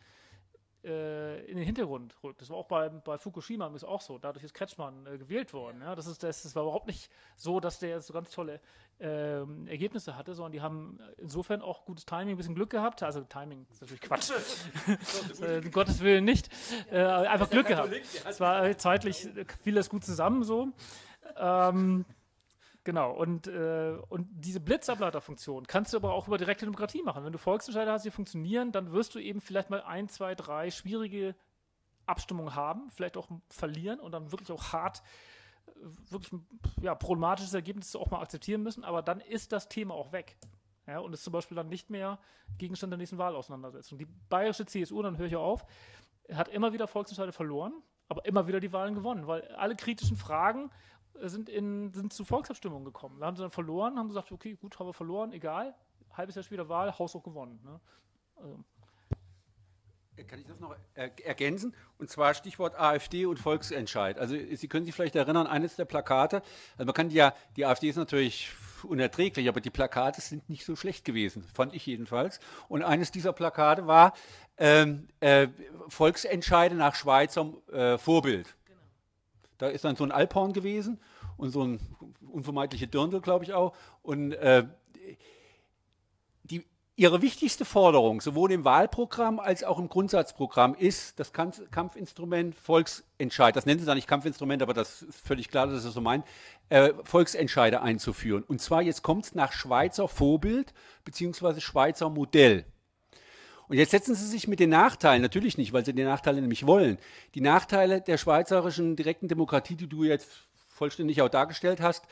äh, 0.83 1.43
in 1.45 1.57
den 1.57 1.65
Hintergrund 1.65 2.15
rückt. 2.23 2.41
Das 2.41 2.49
war 2.49 2.57
auch 2.57 2.67
bei, 2.67 2.89
bei 2.89 3.17
Fukushima 3.17 3.67
ist 3.75 3.83
auch 3.83 4.01
so. 4.01 4.17
Dadurch 4.17 4.45
ist 4.45 4.53
Kretschmann 4.53 5.05
äh, 5.07 5.17
gewählt 5.17 5.53
worden. 5.53 5.81
Ja? 5.81 5.95
Das, 5.95 6.07
ist, 6.07 6.23
das, 6.23 6.43
das 6.43 6.55
war 6.55 6.63
überhaupt 6.63 6.87
nicht 6.87 7.09
so, 7.35 7.59
dass 7.59 7.79
der 7.79 8.01
so 8.01 8.13
ganz 8.13 8.29
tolle 8.29 8.61
ähm, 8.99 9.67
Ergebnisse 9.67 10.15
hatte, 10.15 10.33
sondern 10.33 10.53
die 10.53 10.61
haben 10.61 10.99
insofern 11.17 11.61
auch 11.61 11.85
gutes 11.85 12.05
Timing, 12.05 12.35
ein 12.35 12.37
bisschen 12.37 12.55
Glück 12.55 12.69
gehabt. 12.69 13.03
Also 13.03 13.21
Timing 13.21 13.65
ist 13.71 13.81
natürlich 13.81 14.01
Quatsch. 14.01 14.31
äh, 15.41 15.57
um 15.57 15.71
Gottes 15.71 16.01
Willen 16.01 16.23
nicht. 16.23 16.49
Äh, 16.91 17.03
einfach 17.03 17.49
Glück 17.49 17.67
gehabt. 17.67 17.91
Es 18.25 18.39
war 18.39 18.77
zeitlich, 18.77 19.27
fiel 19.63 19.75
das 19.75 19.89
gut 19.89 20.05
zusammen 20.05 20.43
so. 20.43 20.69
Ähm, 21.37 22.05
Genau, 22.85 23.11
und, 23.13 23.47
äh, 23.47 23.97
und 24.09 24.27
diese 24.31 24.59
Blitzableiterfunktion 24.59 25.65
kannst 25.65 25.91
du 25.91 25.97
aber 25.97 26.13
auch 26.13 26.27
über 26.27 26.37
direkte 26.37 26.65
Demokratie 26.65 27.01
machen. 27.01 27.25
Wenn 27.25 27.33
du 27.33 27.39
Volksentscheide 27.39 27.91
hast, 27.91 28.05
die 28.05 28.11
funktionieren, 28.11 28.71
dann 28.71 28.91
wirst 28.91 29.15
du 29.15 29.19
eben 29.19 29.41
vielleicht 29.41 29.71
mal 29.71 29.81
ein, 29.81 30.07
zwei, 30.07 30.35
drei 30.35 30.69
schwierige 30.69 31.35
Abstimmung 32.05 32.53
haben, 32.53 32.91
vielleicht 32.91 33.17
auch 33.17 33.27
verlieren 33.49 33.99
und 33.99 34.11
dann 34.11 34.31
wirklich 34.31 34.51
auch 34.51 34.71
hart, 34.71 35.01
äh, 35.65 35.71
wirklich 36.11 36.39
ja, 36.79 36.93
problematisches 36.93 37.55
Ergebnis 37.55 37.95
auch 37.95 38.11
mal 38.11 38.21
akzeptieren 38.21 38.61
müssen, 38.61 38.83
aber 38.83 39.01
dann 39.01 39.19
ist 39.19 39.51
das 39.51 39.67
Thema 39.67 39.95
auch 39.95 40.11
weg. 40.11 40.37
Ja, 40.85 40.99
und 40.99 41.11
ist 41.11 41.23
zum 41.23 41.33
Beispiel 41.33 41.55
dann 41.55 41.69
nicht 41.69 41.89
mehr 41.89 42.19
Gegenstand 42.59 42.91
der 42.91 42.99
nächsten 42.99 43.17
Wahlauseinandersetzung. 43.17 43.97
Die 43.97 44.05
bayerische 44.05 44.67
CSU, 44.67 45.01
dann 45.01 45.17
höre 45.17 45.25
ich 45.25 45.35
auf, 45.35 45.65
hat 46.31 46.49
immer 46.49 46.71
wieder 46.71 46.87
Volksentscheide 46.87 47.31
verloren, 47.31 47.73
aber 48.09 48.25
immer 48.25 48.47
wieder 48.47 48.59
die 48.59 48.71
Wahlen 48.71 48.93
gewonnen, 48.93 49.25
weil 49.25 49.43
alle 49.55 49.75
kritischen 49.75 50.17
Fragen 50.17 50.69
sind, 51.21 51.49
in, 51.49 51.91
sind 51.93 52.13
zu 52.13 52.25
Volksabstimmungen 52.25 52.85
gekommen. 52.85 53.19
Da 53.19 53.27
haben 53.27 53.35
sie 53.35 53.41
dann 53.41 53.51
verloren, 53.51 53.97
haben 53.97 54.07
gesagt, 54.07 54.31
okay, 54.31 54.55
gut, 54.55 54.79
haben 54.79 54.87
wir 54.87 54.93
verloren, 54.93 55.31
egal, 55.33 55.75
halbes 56.13 56.35
Jahr 56.35 56.43
später 56.43 56.69
Wahl, 56.69 56.97
Haus 56.97 57.15
auch 57.15 57.23
gewonnen. 57.23 57.59
Ne? 57.63 57.79
Also, 58.35 58.63
äh, 60.17 60.23
kann 60.23 60.39
ich 60.39 60.45
das 60.45 60.59
noch 60.59 60.75
ergänzen? 60.95 61.75
Und 61.97 62.09
zwar 62.09 62.33
Stichwort 62.33 62.75
AfD 62.79 63.25
und 63.25 63.37
Volksentscheid. 63.37 64.17
Also 64.17 64.35
Sie 64.35 64.67
können 64.67 64.85
sich 64.85 64.95
vielleicht 64.95 65.15
erinnern, 65.15 65.47
eines 65.47 65.75
der 65.75 65.85
Plakate, 65.85 66.41
also 66.77 66.85
man 66.85 66.93
kann 66.93 67.09
ja, 67.09 67.33
die 67.55 67.65
AfD 67.65 67.89
ist 67.89 67.97
natürlich 67.97 68.51
unerträglich, 68.83 69.49
aber 69.49 69.61
die 69.61 69.69
Plakate 69.69 70.21
sind 70.21 70.47
nicht 70.49 70.65
so 70.65 70.75
schlecht 70.75 71.05
gewesen, 71.05 71.43
fand 71.53 71.73
ich 71.73 71.85
jedenfalls. 71.85 72.39
Und 72.67 72.83
eines 72.83 73.11
dieser 73.11 73.33
Plakate 73.33 73.87
war 73.87 74.13
ähm, 74.57 75.07
äh, 75.19 75.47
Volksentscheide 75.87 76.75
nach 76.75 76.95
Schweizer 76.95 77.53
äh, 77.71 77.97
Vorbild. 77.97 78.55
Da 79.57 79.67
ist 79.67 79.83
dann 79.83 79.95
so 79.95 80.03
ein 80.03 80.11
Alphorn 80.11 80.53
gewesen 80.53 80.99
und 81.37 81.51
so 81.51 81.63
ein 81.63 81.79
unvermeidliche 82.31 82.87
Dirndl, 82.87 83.21
glaube 83.21 83.43
ich 83.45 83.53
auch. 83.53 83.73
Und 84.01 84.33
äh, 84.33 84.65
Ihre 86.97 87.21
wichtigste 87.21 87.65
Forderung, 87.65 88.21
sowohl 88.21 88.53
im 88.53 88.63
Wahlprogramm 88.63 89.41
als 89.41 89.65
auch 89.65 89.79
im 89.79 89.89
Grundsatzprogramm, 89.89 90.75
ist 90.75 91.19
das 91.19 91.33
Kampfinstrument 91.33 92.55
Volksentscheid. 92.55 93.53
Das 93.53 93.65
nennen 93.65 93.81
Sie 93.81 93.85
da 93.85 93.95
nicht 93.95 94.07
Kampfinstrument, 94.07 94.61
aber 94.61 94.73
das 94.73 95.01
ist 95.01 95.19
völlig 95.19 95.49
klar, 95.49 95.67
dass 95.67 95.81
Sie 95.81 95.87
das 95.87 95.93
so 95.93 95.99
meinen. 95.99 96.23
Äh, 96.69 96.93
Volksentscheide 97.03 97.81
einzuführen. 97.81 98.43
Und 98.43 98.61
zwar 98.61 98.81
jetzt 98.81 99.03
kommt 99.03 99.25
es 99.25 99.35
nach 99.35 99.51
Schweizer 99.51 100.07
Vorbild 100.07 100.73
bzw. 101.03 101.59
Schweizer 101.59 102.09
Modell. 102.09 102.63
Und 103.67 103.77
jetzt 103.77 103.91
setzen 103.91 104.15
Sie 104.15 104.27
sich 104.27 104.47
mit 104.47 104.59
den 104.59 104.69
Nachteilen, 104.69 105.21
natürlich 105.21 105.57
nicht, 105.57 105.73
weil 105.73 105.85
Sie 105.85 105.93
die 105.93 106.03
Nachteile 106.03 106.41
nämlich 106.41 106.67
wollen, 106.67 106.97
die 107.33 107.41
Nachteile 107.41 108.01
der 108.01 108.17
schweizerischen 108.17 108.95
direkten 108.95 109.27
Demokratie, 109.27 109.75
die 109.75 109.87
du 109.87 110.03
jetzt 110.03 110.29
vollständig 110.67 111.21
auch 111.21 111.29
dargestellt 111.29 111.81
hast, 111.81 112.03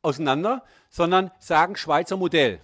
auseinander, 0.00 0.64
sondern 0.90 1.30
sagen 1.38 1.76
Schweizer 1.76 2.16
Modell. 2.16 2.60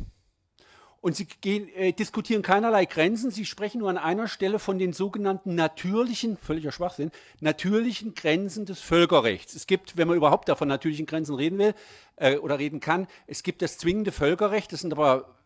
Und 1.00 1.14
sie 1.14 1.26
gehen, 1.26 1.68
äh, 1.74 1.92
diskutieren 1.92 2.42
keinerlei 2.42 2.84
Grenzen. 2.84 3.30
Sie 3.30 3.44
sprechen 3.44 3.78
nur 3.78 3.88
an 3.88 3.98
einer 3.98 4.26
Stelle 4.26 4.58
von 4.58 4.80
den 4.80 4.92
sogenannten 4.92 5.54
natürlichen, 5.54 6.36
völliger 6.36 6.72
Schwachsinn, 6.72 7.12
natürlichen 7.40 8.14
Grenzen 8.14 8.66
des 8.66 8.80
Völkerrechts. 8.80 9.54
Es 9.54 9.68
gibt, 9.68 9.96
wenn 9.96 10.08
man 10.08 10.16
überhaupt 10.16 10.48
davon 10.48 10.66
natürlichen 10.66 11.06
Grenzen 11.06 11.36
reden 11.36 11.58
will 11.58 11.74
äh, 12.16 12.36
oder 12.38 12.58
reden 12.58 12.80
kann, 12.80 13.06
es 13.28 13.44
gibt 13.44 13.62
das 13.62 13.78
zwingende 13.78 14.10
Völkerrecht. 14.10 14.72
Das 14.72 14.80
sind 14.80 14.92
aber 14.92 15.37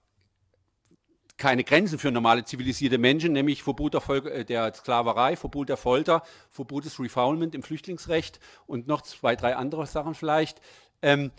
keine 1.37 1.65
Grenzen 1.65 1.99
für 1.99 2.11
normale 2.11 2.45
zivilisierte 2.45 2.99
Menschen, 2.99 3.33
nämlich 3.33 3.63
Verbot 3.63 3.95
der, 3.95 4.01
Volk, 4.01 4.27
äh, 4.27 4.45
der 4.45 4.73
Sklaverei, 4.75 5.37
Verbot 5.37 5.69
der 5.69 5.77
Folter, 5.77 6.23
Verbot 6.51 6.85
des 6.85 6.99
Refoulement 7.01 7.55
im 7.55 7.63
Flüchtlingsrecht 7.63 8.39
und 8.67 8.87
noch 8.87 9.03
zwei, 9.03 9.37
drei 9.37 9.57
andere 9.57 9.87
Sachen 9.87 10.15
vielleicht. 10.15 10.61
Ähm, 11.01 11.33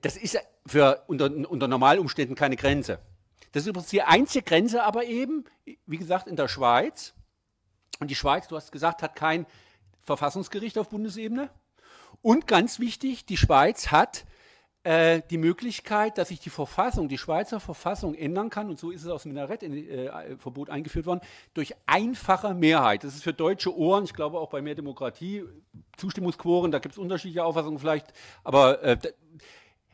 das 0.00 0.16
ist 0.16 0.38
für 0.66 1.04
unter, 1.06 1.30
unter 1.48 1.68
Normalumständen 1.68 2.34
keine 2.34 2.56
Grenze. 2.56 2.98
Das 3.52 3.62
ist 3.62 3.68
übrigens 3.68 3.90
die 3.90 4.02
einzige 4.02 4.44
Grenze 4.44 4.82
aber 4.82 5.04
eben, 5.04 5.44
wie 5.86 5.98
gesagt, 5.98 6.26
in 6.26 6.36
der 6.36 6.48
Schweiz. 6.48 7.14
Und 8.00 8.10
die 8.10 8.16
Schweiz, 8.16 8.48
du 8.48 8.56
hast 8.56 8.72
gesagt, 8.72 9.02
hat 9.02 9.14
kein 9.14 9.46
Verfassungsgericht 10.00 10.78
auf 10.78 10.88
Bundesebene. 10.88 11.50
Und 12.22 12.46
ganz 12.46 12.80
wichtig, 12.80 13.26
die 13.26 13.36
Schweiz 13.36 13.92
hat 13.92 14.24
äh, 14.84 15.22
die 15.30 15.38
Möglichkeit, 15.38 16.18
dass 16.18 16.28
sich 16.28 16.40
die 16.40 16.50
Verfassung, 16.50 17.08
die 17.08 17.18
Schweizer 17.18 17.58
Verfassung 17.58 18.14
ändern 18.14 18.50
kann, 18.50 18.68
und 18.68 18.78
so 18.78 18.90
ist 18.90 19.02
es 19.02 19.08
aus 19.08 19.22
dem 19.22 19.32
Minarettverbot 19.32 20.68
äh, 20.68 20.72
eingeführt 20.72 21.06
worden, 21.06 21.20
durch 21.54 21.74
einfache 21.86 22.54
Mehrheit. 22.54 23.02
Das 23.02 23.14
ist 23.14 23.24
für 23.24 23.32
deutsche 23.32 23.76
Ohren, 23.76 24.04
ich 24.04 24.14
glaube 24.14 24.38
auch 24.38 24.50
bei 24.50 24.62
mehr 24.62 24.74
Demokratie, 24.74 25.44
Zustimmungsquoren, 25.96 26.70
da 26.70 26.78
gibt 26.78 26.94
es 26.94 26.98
unterschiedliche 26.98 27.44
Auffassungen 27.44 27.78
vielleicht, 27.78 28.12
aber 28.44 28.82
äh, 28.82 28.98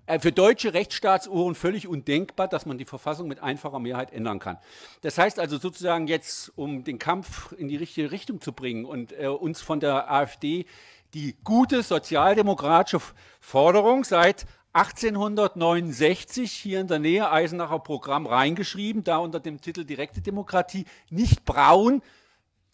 äh, 0.07 0.19
für 0.19 0.33
deutsche 0.33 0.75
Rechtsstaatsuhren 0.75 1.55
völlig 1.55 1.87
undenkbar, 1.87 2.49
dass 2.49 2.67
man 2.67 2.77
die 2.77 2.85
Verfassung 2.85 3.29
mit 3.29 3.41
einfacher 3.41 3.79
Mehrheit 3.79 4.13
ändern 4.13 4.41
kann. 4.41 4.59
Das 5.03 5.19
heißt 5.19 5.39
also 5.39 5.59
sozusagen 5.59 6.09
jetzt, 6.09 6.53
um 6.57 6.83
den 6.83 6.99
Kampf 6.99 7.53
in 7.53 7.69
die 7.69 7.77
richtige 7.77 8.11
Richtung 8.11 8.41
zu 8.41 8.53
bringen 8.53 8.85
und 8.85 9.13
äh, 9.13 9.29
uns 9.29 9.61
von 9.63 9.79
der 9.79 10.11
AfD 10.11 10.67
die 11.15 11.37
gute 11.45 11.83
sozialdemokratische 11.83 13.01
Forderung 13.41 14.05
seit 14.05 14.47
1869 14.73 16.53
hier 16.53 16.81
in 16.81 16.87
der 16.87 17.01
Nähe 17.01 17.31
Eisenacher 17.31 17.81
Programm 17.81 18.27
reingeschrieben, 18.27 19.03
da 19.03 19.19
unter 19.19 19.41
dem 19.41 19.61
Titel 19.61 19.85
direkte 19.85 20.21
Demokratie, 20.21 20.85
nicht 21.11 21.45
braun 21.45 22.03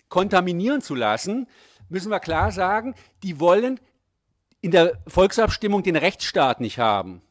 kontaminieren 0.09 0.83
zu 0.83 0.95
lassen, 0.95 1.49
müssen 1.89 2.11
wir 2.11 2.21
klar 2.21 2.53
sagen, 2.53 2.95
die 3.23 3.41
wollen 3.41 3.81
in 4.61 4.71
der 4.71 4.99
Volksabstimmung 5.07 5.83
den 5.83 5.97
Rechtsstaat 5.97 6.61
nicht 6.61 6.79
haben. 6.79 7.23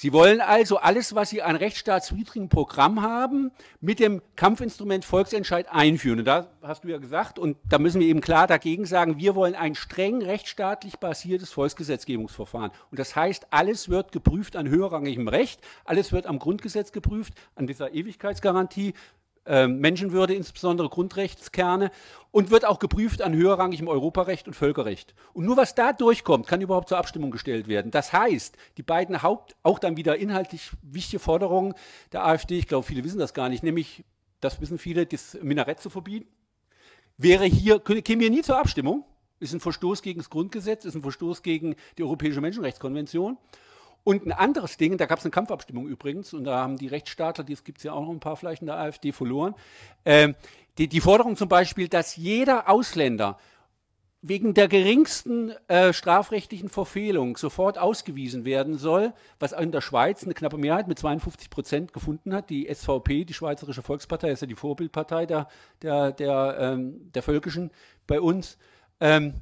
Sie 0.00 0.14
wollen 0.14 0.40
also 0.40 0.78
alles, 0.78 1.14
was 1.14 1.28
Sie 1.28 1.42
an 1.42 1.56
rechtsstaatswidrigem 1.56 2.48
Programm 2.48 3.02
haben, 3.02 3.50
mit 3.82 4.00
dem 4.00 4.22
Kampfinstrument 4.34 5.04
Volksentscheid 5.04 5.70
einführen. 5.70 6.20
Und 6.20 6.24
da 6.24 6.46
hast 6.62 6.84
du 6.84 6.88
ja 6.88 6.96
gesagt, 6.96 7.38
und 7.38 7.58
da 7.68 7.78
müssen 7.78 8.00
wir 8.00 8.06
eben 8.06 8.22
klar 8.22 8.46
dagegen 8.46 8.86
sagen, 8.86 9.18
wir 9.18 9.34
wollen 9.34 9.54
ein 9.54 9.74
streng 9.74 10.22
rechtsstaatlich 10.22 11.00
basiertes 11.00 11.52
Volksgesetzgebungsverfahren. 11.52 12.70
Und 12.90 12.98
das 12.98 13.14
heißt, 13.14 13.48
alles 13.50 13.90
wird 13.90 14.10
geprüft 14.10 14.56
an 14.56 14.70
höherrangigem 14.70 15.28
Recht, 15.28 15.60
alles 15.84 16.12
wird 16.12 16.24
am 16.24 16.38
Grundgesetz 16.38 16.92
geprüft, 16.92 17.34
an 17.54 17.66
dieser 17.66 17.92
Ewigkeitsgarantie, 17.92 18.94
äh, 19.46 19.66
Menschenwürde, 19.66 20.34
insbesondere 20.34 20.88
Grundrechtskerne, 20.88 21.90
und 22.30 22.50
wird 22.50 22.64
auch 22.64 22.78
geprüft 22.78 23.22
an 23.22 23.34
höherrangigem 23.34 23.88
Europarecht 23.88 24.46
und 24.46 24.54
Völkerrecht. 24.54 25.14
Und 25.32 25.46
nur 25.46 25.56
was 25.56 25.74
da 25.74 25.92
durchkommt, 25.92 26.46
kann 26.46 26.60
überhaupt 26.60 26.88
zur 26.88 26.98
Abstimmung 26.98 27.30
gestellt 27.30 27.66
werden. 27.66 27.90
Das 27.90 28.12
heißt, 28.12 28.56
die 28.76 28.82
beiden 28.82 29.22
Haupt, 29.22 29.56
auch 29.62 29.78
dann 29.78 29.96
wieder 29.96 30.16
inhaltlich 30.16 30.70
wichtige 30.82 31.18
Forderungen 31.18 31.74
der 32.12 32.24
AfD, 32.24 32.58
ich 32.58 32.68
glaube, 32.68 32.86
viele 32.86 33.02
wissen 33.02 33.18
das 33.18 33.34
gar 33.34 33.48
nicht, 33.48 33.62
nämlich, 33.62 34.04
das 34.40 34.60
wissen 34.60 34.78
viele, 34.78 35.06
das 35.06 35.36
Minarett 35.42 35.80
zu 35.80 35.90
verbieten, 35.90 36.28
wäre 37.16 37.44
hier, 37.44 37.80
käme 37.80 38.22
hier 38.22 38.30
nie 38.30 38.42
zur 38.42 38.58
Abstimmung, 38.58 39.04
ist 39.40 39.52
ein 39.54 39.60
Verstoß 39.60 40.02
gegen 40.02 40.20
das 40.20 40.30
Grundgesetz, 40.30 40.84
ist 40.84 40.94
ein 40.94 41.02
Verstoß 41.02 41.42
gegen 41.42 41.74
die 41.98 42.02
Europäische 42.02 42.40
Menschenrechtskonvention. 42.40 43.38
Und 44.04 44.26
ein 44.26 44.32
anderes 44.32 44.76
Ding, 44.76 44.96
da 44.96 45.06
gab 45.06 45.18
es 45.18 45.24
eine 45.24 45.30
Kampfabstimmung 45.30 45.86
übrigens, 45.86 46.32
und 46.32 46.44
da 46.44 46.58
haben 46.58 46.76
die 46.76 46.86
Rechtsstaatler, 46.86 47.44
die 47.44 47.54
gibt 47.56 47.78
es 47.78 47.84
ja 47.84 47.92
auch 47.92 48.02
noch 48.02 48.10
ein 48.10 48.20
paar 48.20 48.36
vielleicht 48.36 48.62
in 48.62 48.66
der 48.66 48.78
AfD, 48.78 49.12
verloren. 49.12 49.54
Ähm, 50.04 50.34
die, 50.78 50.88
die, 50.88 51.00
Forderung 51.00 51.36
zum 51.36 51.48
Beispiel, 51.48 51.88
dass 51.88 52.16
jeder 52.16 52.68
Ausländer 52.68 53.38
wegen 54.22 54.52
der 54.52 54.68
geringsten 54.68 55.52
äh, 55.68 55.92
strafrechtlichen 55.92 56.68
Verfehlung 56.68 57.36
sofort 57.36 57.78
ausgewiesen 57.78 58.44
werden 58.44 58.76
soll, 58.76 59.14
was 59.38 59.52
in 59.52 59.72
der 59.72 59.80
Schweiz 59.80 60.24
eine 60.24 60.34
knappe 60.34 60.58
Mehrheit 60.58 60.88
mit 60.88 60.98
52 60.98 61.48
Prozent 61.48 61.92
gefunden 61.92 62.34
hat. 62.34 62.50
Die 62.50 62.72
SVP, 62.72 63.24
die 63.24 63.34
Schweizerische 63.34 63.82
Volkspartei, 63.82 64.30
ist 64.30 64.42
ja 64.42 64.46
die 64.46 64.54
Vorbildpartei 64.54 65.26
der, 65.26 65.48
der, 65.82 66.12
der, 66.12 66.56
ähm, 66.60 67.10
der 67.14 67.22
Völkischen 67.22 67.70
bei 68.06 68.20
uns. 68.20 68.58
Ähm, 69.00 69.34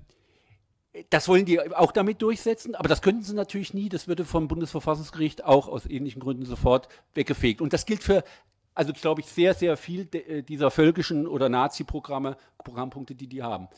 das 1.10 1.28
wollen 1.28 1.44
die 1.44 1.60
auch 1.74 1.92
damit 1.92 2.22
durchsetzen, 2.22 2.74
aber 2.74 2.88
das 2.88 3.02
könnten 3.02 3.22
sie 3.22 3.34
natürlich 3.34 3.74
nie. 3.74 3.88
Das 3.88 4.08
würde 4.08 4.24
vom 4.24 4.48
Bundesverfassungsgericht 4.48 5.44
auch 5.44 5.68
aus 5.68 5.86
ähnlichen 5.86 6.20
Gründen 6.20 6.44
sofort 6.44 6.88
weggefegt. 7.14 7.60
Und 7.60 7.72
das 7.72 7.86
gilt 7.86 8.02
für, 8.02 8.24
also 8.74 8.92
glaube 8.92 9.20
ich, 9.20 9.26
sehr, 9.26 9.54
sehr 9.54 9.76
viel 9.76 10.08
äh, 10.12 10.42
dieser 10.42 10.70
völkischen 10.70 11.26
oder 11.26 11.48
Nazi-Programme, 11.48 12.36
Programmpunkte, 12.58 13.14
die 13.14 13.26
die 13.26 13.42
haben. 13.42 13.68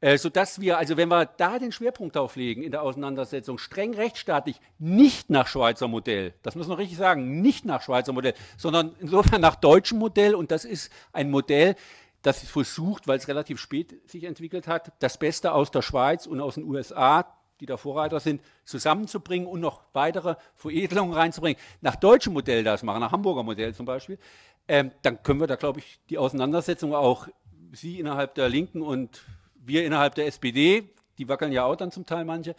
Äh, 0.00 0.18
sodass 0.18 0.60
wir, 0.60 0.76
also 0.76 0.96
wenn 0.96 1.08
wir 1.08 1.24
da 1.24 1.58
den 1.58 1.72
Schwerpunkt 1.72 2.16
auflegen 2.16 2.62
in 2.62 2.70
der 2.70 2.82
Auseinandersetzung, 2.82 3.58
streng 3.58 3.94
rechtsstaatlich, 3.94 4.60
nicht 4.78 5.30
nach 5.30 5.46
Schweizer 5.46 5.88
Modell, 5.88 6.34
das 6.42 6.56
muss 6.56 6.68
man 6.68 6.76
richtig 6.76 6.98
sagen, 6.98 7.40
nicht 7.40 7.64
nach 7.64 7.80
Schweizer 7.80 8.12
Modell, 8.12 8.34
sondern 8.58 8.94
insofern 9.00 9.40
nach 9.40 9.56
deutschem 9.56 9.98
Modell 9.98 10.34
und 10.34 10.50
das 10.50 10.64
ist 10.64 10.92
ein 11.12 11.30
Modell, 11.30 11.74
das 12.24 12.42
versucht, 12.42 13.06
weil 13.06 13.18
es 13.18 13.28
relativ 13.28 13.60
spät 13.60 14.10
sich 14.10 14.24
entwickelt 14.24 14.66
hat, 14.66 14.92
das 15.00 15.18
Beste 15.18 15.52
aus 15.52 15.70
der 15.70 15.82
Schweiz 15.82 16.26
und 16.26 16.40
aus 16.40 16.54
den 16.54 16.64
USA, 16.64 17.26
die 17.60 17.66
da 17.66 17.76
Vorreiter 17.76 18.18
sind, 18.18 18.42
zusammenzubringen 18.64 19.46
und 19.46 19.60
noch 19.60 19.82
weitere 19.92 20.36
Veredelungen 20.54 21.12
reinzubringen. 21.12 21.60
Nach 21.82 21.96
deutschem 21.96 22.32
Modell 22.32 22.64
das 22.64 22.82
machen, 22.82 23.00
nach 23.00 23.12
Hamburger 23.12 23.42
Modell 23.42 23.74
zum 23.74 23.84
Beispiel, 23.84 24.18
ähm, 24.66 24.90
dann 25.02 25.22
können 25.22 25.38
wir 25.38 25.46
da, 25.46 25.56
glaube 25.56 25.80
ich, 25.80 26.00
die 26.08 26.16
Auseinandersetzung 26.18 26.94
auch 26.94 27.28
Sie 27.72 28.00
innerhalb 28.00 28.34
der 28.36 28.48
Linken 28.48 28.82
und 28.82 29.22
wir 29.56 29.84
innerhalb 29.84 30.14
der 30.14 30.26
SPD, 30.26 30.88
die 31.18 31.28
wackeln 31.28 31.52
ja 31.52 31.64
auch 31.64 31.76
dann 31.76 31.90
zum 31.90 32.06
Teil 32.06 32.24
manche, 32.24 32.54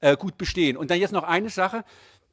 äh, 0.00 0.16
gut 0.16 0.38
bestehen. 0.38 0.76
Und 0.76 0.90
dann 0.90 0.98
jetzt 0.98 1.12
noch 1.12 1.24
eine 1.24 1.50
Sache, 1.50 1.84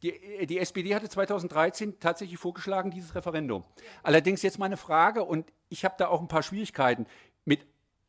die, 0.02 0.14
die, 0.46 0.60
SPD 0.60 0.96
hatte 0.96 1.10
2013 1.10 2.00
tatsächlich 2.00 2.40
vorgeschlagen, 2.40 2.92
dieses 2.92 3.16
Referendum. 3.16 3.66
Allerdings 4.04 4.44
jetzt 4.44 4.60
meine 4.60 4.78
Frage, 4.78 5.24
und 5.26 5.52
ich 5.70 5.86
habe 5.86 5.96
da 5.98 6.08
auch 6.08 6.22
ein 6.22 6.28
paar 6.28 6.44
Schwierigkeiten 6.44 7.06
mit 7.46 7.66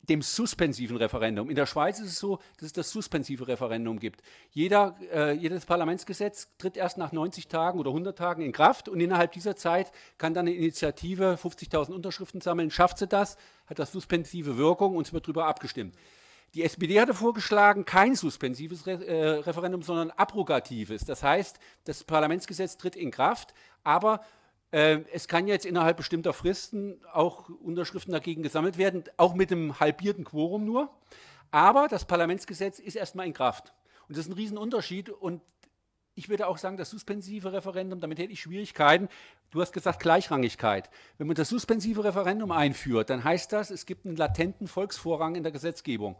dem 0.09 0.21
suspensiven 0.21 0.97
Referendum. 0.97 1.49
In 1.49 1.55
der 1.55 1.67
Schweiz 1.67 1.99
ist 1.99 2.07
es 2.07 2.19
so, 2.19 2.39
dass 2.57 2.67
es 2.67 2.73
das 2.73 2.91
suspensive 2.91 3.47
Referendum 3.47 3.99
gibt. 3.99 4.21
Jeder, 4.49 4.97
äh, 5.13 5.33
jedes 5.33 5.65
Parlamentsgesetz 5.65 6.49
tritt 6.57 6.75
erst 6.75 6.97
nach 6.97 7.11
90 7.11 7.47
Tagen 7.47 7.79
oder 7.79 7.91
100 7.91 8.17
Tagen 8.17 8.41
in 8.41 8.51
Kraft 8.51 8.89
und 8.89 8.99
innerhalb 8.99 9.31
dieser 9.31 9.55
Zeit 9.55 9.91
kann 10.17 10.33
dann 10.33 10.47
eine 10.47 10.55
Initiative 10.55 11.37
50.000 11.41 11.93
Unterschriften 11.93 12.41
sammeln. 12.41 12.71
Schafft 12.71 12.97
sie 12.97 13.07
das, 13.07 13.37
hat 13.67 13.77
das 13.77 13.91
suspensive 13.91 14.57
Wirkung 14.57 14.95
und 14.95 15.05
es 15.05 15.13
wird 15.13 15.25
darüber 15.25 15.45
abgestimmt. 15.45 15.95
Die 16.53 16.63
SPD 16.63 16.99
hatte 16.99 17.13
vorgeschlagen, 17.13 17.85
kein 17.85 18.15
suspensives 18.15 18.85
Re 18.85 19.05
äh, 19.05 19.27
Referendum, 19.39 19.83
sondern 19.83 20.11
abrogatives. 20.11 21.05
Das 21.05 21.23
heißt, 21.23 21.59
das 21.85 22.03
Parlamentsgesetz 22.03 22.75
tritt 22.75 22.97
in 22.97 23.11
Kraft, 23.11 23.53
aber 23.83 24.21
es 24.71 25.27
kann 25.27 25.47
jetzt 25.47 25.65
innerhalb 25.65 25.97
bestimmter 25.97 26.31
Fristen 26.31 27.01
auch 27.11 27.49
Unterschriften 27.49 28.13
dagegen 28.13 28.41
gesammelt 28.41 28.77
werden, 28.77 29.03
auch 29.17 29.33
mit 29.33 29.51
einem 29.51 29.79
halbierten 29.81 30.23
Quorum 30.23 30.63
nur. 30.63 30.89
Aber 31.51 31.89
das 31.89 32.05
Parlamentsgesetz 32.05 32.79
ist 32.79 32.95
erstmal 32.95 33.27
in 33.27 33.33
Kraft. 33.33 33.73
Und 34.07 34.17
das 34.17 34.25
ist 34.25 34.31
ein 34.31 34.35
Riesenunterschied. 34.35 35.09
Und 35.09 35.41
ich 36.15 36.29
würde 36.29 36.47
auch 36.47 36.57
sagen, 36.57 36.77
das 36.77 36.89
suspensive 36.89 37.51
Referendum, 37.51 37.99
damit 37.99 38.19
hätte 38.19 38.31
ich 38.31 38.41
Schwierigkeiten. 38.41 39.09
Du 39.51 39.61
hast 39.61 39.73
gesagt 39.73 39.99
Gleichrangigkeit. 39.99 40.89
Wenn 41.17 41.27
man 41.27 41.35
das 41.35 41.49
suspensive 41.49 42.03
Referendum 42.03 42.51
einführt, 42.51 43.09
dann 43.09 43.23
heißt 43.23 43.51
das, 43.51 43.71
es 43.71 43.85
gibt 43.85 44.05
einen 44.05 44.15
latenten 44.15 44.67
Volksvorrang 44.67 45.35
in 45.35 45.43
der 45.43 45.51
Gesetzgebung. 45.51 46.15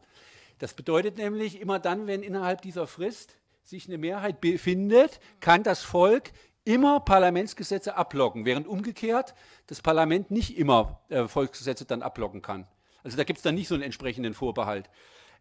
Das 0.59 0.73
bedeutet 0.73 1.17
nämlich, 1.17 1.59
immer 1.59 1.79
dann, 1.79 2.07
wenn 2.07 2.23
innerhalb 2.23 2.61
dieser 2.61 2.87
Frist 2.87 3.37
sich 3.63 3.87
eine 3.87 3.97
Mehrheit 3.97 4.41
befindet, 4.41 5.19
kann 5.39 5.63
das 5.63 5.83
Volk 5.83 6.31
immer 6.63 6.99
Parlamentsgesetze 6.99 7.95
ablocken, 7.95 8.45
während 8.45 8.67
umgekehrt 8.67 9.33
das 9.67 9.81
Parlament 9.81 10.31
nicht 10.31 10.57
immer 10.57 11.01
äh, 11.09 11.27
Volksgesetze 11.27 11.85
dann 11.85 12.01
ablocken 12.03 12.41
kann. 12.41 12.67
Also 13.03 13.17
da 13.17 13.23
gibt 13.23 13.37
es 13.37 13.43
dann 13.43 13.55
nicht 13.55 13.67
so 13.67 13.75
einen 13.75 13.83
entsprechenden 13.83 14.33
Vorbehalt. 14.33 14.89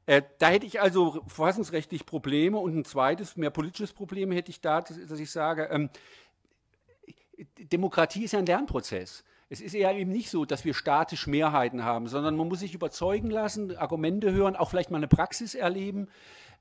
Äh, 0.07 0.23
da 0.39 0.49
hätte 0.49 0.67
ich 0.67 0.81
also 0.81 1.23
verfassungsrechtlich 1.27 2.07
Probleme 2.07 2.59
und 2.59 2.75
ein 2.75 2.85
zweites, 2.85 3.37
mehr 3.37 3.51
politisches 3.51 3.93
Problem 3.93 4.33
hätte 4.33 4.51
ich 4.51 4.61
da, 4.61 4.81
dass, 4.81 4.99
dass 5.07 5.21
ich 5.21 5.31
sage, 5.31 5.69
ähm, 5.71 5.91
Demokratie 7.59 8.25
ist 8.25 8.33
ja 8.33 8.39
ein 8.39 8.47
Lernprozess. 8.47 9.25
Es 9.49 9.61
ist 9.61 9.75
eher 9.75 9.95
eben 9.95 10.13
nicht 10.13 10.31
so, 10.31 10.45
dass 10.45 10.65
wir 10.65 10.75
statisch 10.75 11.27
Mehrheiten 11.27 11.85
haben, 11.85 12.07
sondern 12.07 12.37
man 12.37 12.49
muss 12.49 12.61
sich 12.61 12.75
überzeugen 12.75 13.31
lassen, 13.31 13.77
Argumente 13.77 14.33
hören, 14.33 14.57
auch 14.57 14.71
vielleicht 14.71 14.91
mal 14.91 14.99
eine 14.99 15.09
Praxis 15.09 15.55
erleben, 15.55 16.09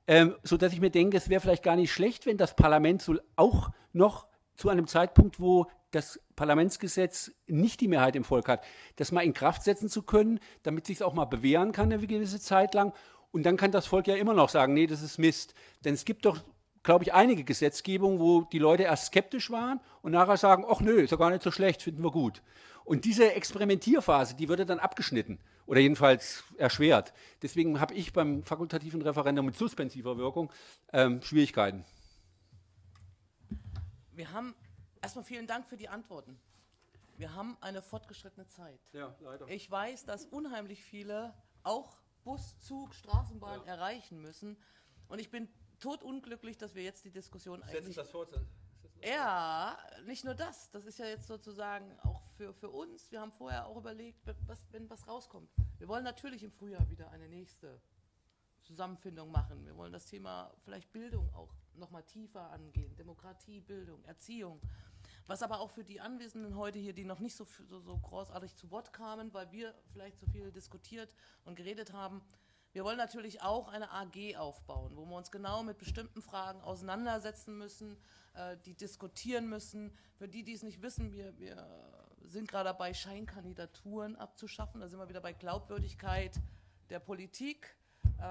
ähm, 0.07 0.35
sodass 0.43 0.73
ich 0.73 0.81
mir 0.81 0.89
denke, 0.89 1.17
es 1.17 1.29
wäre 1.29 1.39
vielleicht 1.39 1.63
gar 1.63 1.75
nicht 1.75 1.93
schlecht, 1.93 2.25
wenn 2.25 2.37
das 2.37 2.55
Parlament 2.55 3.01
so 3.01 3.15
auch 3.35 3.69
noch 3.93 4.27
zu 4.59 4.67
einem 4.67 4.87
Zeitpunkt, 4.87 5.39
wo 5.39 5.67
das 5.91 6.19
Parlamentsgesetz 6.35 7.31
nicht 7.47 7.79
die 7.79 7.87
Mehrheit 7.87 8.15
im 8.17 8.25
Volk 8.25 8.49
hat, 8.49 8.63
das 8.97 9.11
mal 9.11 9.21
in 9.21 9.33
Kraft 9.33 9.63
setzen 9.63 9.89
zu 9.89 10.03
können, 10.03 10.39
damit 10.63 10.85
sich 10.85 10.97
es 10.97 11.01
auch 11.01 11.13
mal 11.13 11.25
bewähren 11.25 11.71
kann 11.71 11.91
eine 11.91 12.05
gewisse 12.05 12.41
Zeit 12.41 12.73
lang. 12.73 12.93
Und 13.31 13.43
dann 13.43 13.55
kann 13.55 13.71
das 13.71 13.87
Volk 13.87 14.07
ja 14.07 14.15
immer 14.15 14.33
noch 14.33 14.49
sagen, 14.49 14.73
nee, 14.73 14.85
das 14.85 15.01
ist 15.01 15.17
Mist. 15.17 15.53
Denn 15.85 15.93
es 15.93 16.03
gibt 16.03 16.25
doch, 16.25 16.39
glaube 16.83 17.05
ich, 17.05 17.13
einige 17.13 17.45
Gesetzgebungen, 17.45 18.19
wo 18.19 18.41
die 18.41 18.59
Leute 18.59 18.83
erst 18.83 19.07
skeptisch 19.07 19.49
waren 19.49 19.79
und 20.01 20.11
nachher 20.11 20.37
sagen, 20.37 20.65
ach 20.67 20.81
nö, 20.81 21.01
ist 21.01 21.11
ja 21.11 21.17
gar 21.17 21.29
nicht 21.29 21.43
so 21.43 21.51
schlecht, 21.51 21.81
finden 21.81 22.03
wir 22.03 22.11
gut. 22.11 22.41
Und 22.83 23.05
diese 23.05 23.33
Experimentierphase, 23.33 24.35
die 24.35 24.49
würde 24.49 24.65
dann 24.65 24.79
abgeschnitten 24.79 25.39
oder 25.67 25.79
jedenfalls 25.79 26.43
erschwert. 26.57 27.13
Deswegen 27.41 27.79
habe 27.79 27.93
ich 27.93 28.11
beim 28.11 28.43
fakultativen 28.43 29.01
Referendum 29.01 29.45
mit 29.45 29.55
suspensiver 29.55 30.17
Wirkung 30.17 30.51
ähm, 30.91 31.21
Schwierigkeiten. 31.21 31.85
Wir 34.19 34.33
haben 34.33 34.53
erstmal 35.01 35.23
vielen 35.23 35.47
Dank 35.47 35.65
für 35.65 35.77
die 35.77 35.87
Antworten. 35.87 36.37
Wir 37.15 37.33
haben 37.35 37.57
eine 37.61 37.81
fortgeschrittene 37.81 38.49
Zeit. 38.49 38.81
Ja, 38.91 39.15
leider. 39.21 39.47
Ich 39.47 39.71
weiß, 39.71 40.03
dass 40.03 40.25
unheimlich 40.25 40.83
viele 40.83 41.33
auch 41.63 41.95
Bus, 42.25 42.59
Zug, 42.59 42.93
Straßenbahn 42.93 43.61
Ja. 43.61 43.65
erreichen 43.75 44.21
müssen. 44.21 44.57
Und 45.07 45.19
ich 45.19 45.31
bin 45.31 45.47
totunglücklich, 45.79 46.57
dass 46.57 46.75
wir 46.75 46.83
jetzt 46.83 47.05
die 47.05 47.11
Diskussion 47.11 47.61
Setzen 47.61 47.77
eigentlich. 47.77 47.95
das 47.95 48.09
fort. 48.09 48.29
Ja, 49.01 49.77
nicht 50.05 50.25
nur 50.25 50.35
das. 50.35 50.69
Das 50.71 50.83
ist 50.83 50.99
ja 50.99 51.05
jetzt 51.05 51.27
sozusagen 51.27 51.97
auch 52.01 52.21
für, 52.35 52.53
für 52.53 52.69
uns. 52.71 53.09
Wir 53.13 53.21
haben 53.21 53.31
vorher 53.31 53.67
auch 53.67 53.77
überlegt, 53.77 54.19
was, 54.47 54.59
wenn 54.73 54.89
was 54.89 55.07
rauskommt. 55.07 55.49
Wir 55.77 55.87
wollen 55.87 56.03
natürlich 56.03 56.43
im 56.43 56.51
Frühjahr 56.51 56.89
wieder 56.89 57.09
eine 57.11 57.29
nächste 57.29 57.79
Zusammenfindung 58.69 59.31
machen. 59.31 59.65
Wir 59.65 59.75
wollen 59.75 59.91
das 59.91 60.05
Thema 60.05 60.53
vielleicht 60.63 60.91
Bildung 60.91 61.33
auch 61.33 61.51
nochmal 61.73 62.03
tiefer 62.03 62.51
angehen. 62.51 62.95
Demokratie, 62.95 63.61
Bildung, 63.61 64.03
Erziehung. 64.05 64.61
Was 65.25 65.41
aber 65.41 65.59
auch 65.59 65.71
für 65.71 65.83
die 65.83 65.99
Anwesenden 65.99 66.55
heute 66.55 66.77
hier, 66.77 66.93
die 66.93 67.03
noch 67.03 67.19
nicht 67.19 67.35
so, 67.35 67.47
so, 67.67 67.79
so 67.79 67.97
großartig 67.97 68.55
zu 68.55 68.69
Wort 68.69 68.93
kamen, 68.93 69.33
weil 69.33 69.51
wir 69.51 69.73
vielleicht 69.91 70.19
so 70.19 70.27
viel 70.27 70.51
diskutiert 70.51 71.11
und 71.45 71.55
geredet 71.55 71.93
haben, 71.93 72.21
wir 72.73 72.83
wollen 72.83 72.97
natürlich 72.97 73.41
auch 73.41 73.67
eine 73.69 73.89
AG 73.89 74.35
aufbauen, 74.37 74.95
wo 74.95 75.03
wir 75.03 75.15
uns 75.15 75.31
genau 75.31 75.63
mit 75.63 75.79
bestimmten 75.79 76.21
Fragen 76.21 76.61
auseinandersetzen 76.61 77.57
müssen, 77.57 77.97
äh, 78.35 78.57
die 78.65 78.75
diskutieren 78.75 79.49
müssen. 79.49 79.91
Für 80.13 80.27
die, 80.27 80.43
die 80.43 80.53
es 80.53 80.61
nicht 80.61 80.83
wissen, 80.83 81.11
wir, 81.11 81.35
wir 81.39 81.67
sind 82.25 82.47
gerade 82.47 82.65
dabei, 82.65 82.93
Scheinkandidaturen 82.93 84.15
abzuschaffen. 84.15 84.81
Da 84.81 84.87
sind 84.87 84.99
wir 84.99 85.09
wieder 85.09 85.21
bei 85.21 85.33
Glaubwürdigkeit 85.33 86.39
der 86.91 86.99
Politik. 86.99 87.75
Äh, 88.19 88.23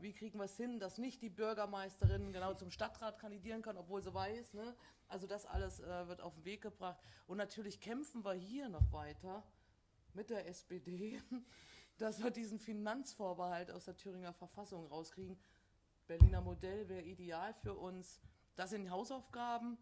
wie 0.00 0.12
kriegen 0.12 0.38
wir 0.38 0.44
es 0.44 0.56
hin, 0.56 0.80
dass 0.80 0.98
nicht 0.98 1.22
die 1.22 1.28
Bürgermeisterin 1.28 2.32
genau 2.32 2.54
zum 2.54 2.70
Stadtrat 2.70 3.18
kandidieren 3.18 3.62
kann, 3.62 3.76
obwohl 3.76 4.02
sie 4.02 4.12
weiß. 4.12 4.54
Ne? 4.54 4.74
Also 5.08 5.26
das 5.26 5.46
alles 5.46 5.80
äh, 5.80 6.08
wird 6.08 6.20
auf 6.20 6.34
den 6.34 6.44
Weg 6.44 6.62
gebracht. 6.62 6.98
Und 7.26 7.36
natürlich 7.38 7.80
kämpfen 7.80 8.24
wir 8.24 8.34
hier 8.34 8.68
noch 8.68 8.92
weiter 8.92 9.44
mit 10.14 10.30
der 10.30 10.48
SPD, 10.48 11.20
dass 11.98 12.22
wir 12.22 12.30
diesen 12.30 12.58
Finanzvorbehalt 12.58 13.70
aus 13.70 13.84
der 13.84 13.96
Thüringer 13.96 14.32
Verfassung 14.32 14.86
rauskriegen. 14.86 15.38
Berliner 16.06 16.40
Modell 16.40 16.88
wäre 16.88 17.02
ideal 17.02 17.54
für 17.54 17.74
uns. 17.74 18.20
Das 18.54 18.70
sind 18.70 18.90
Hausaufgaben. 18.90 19.78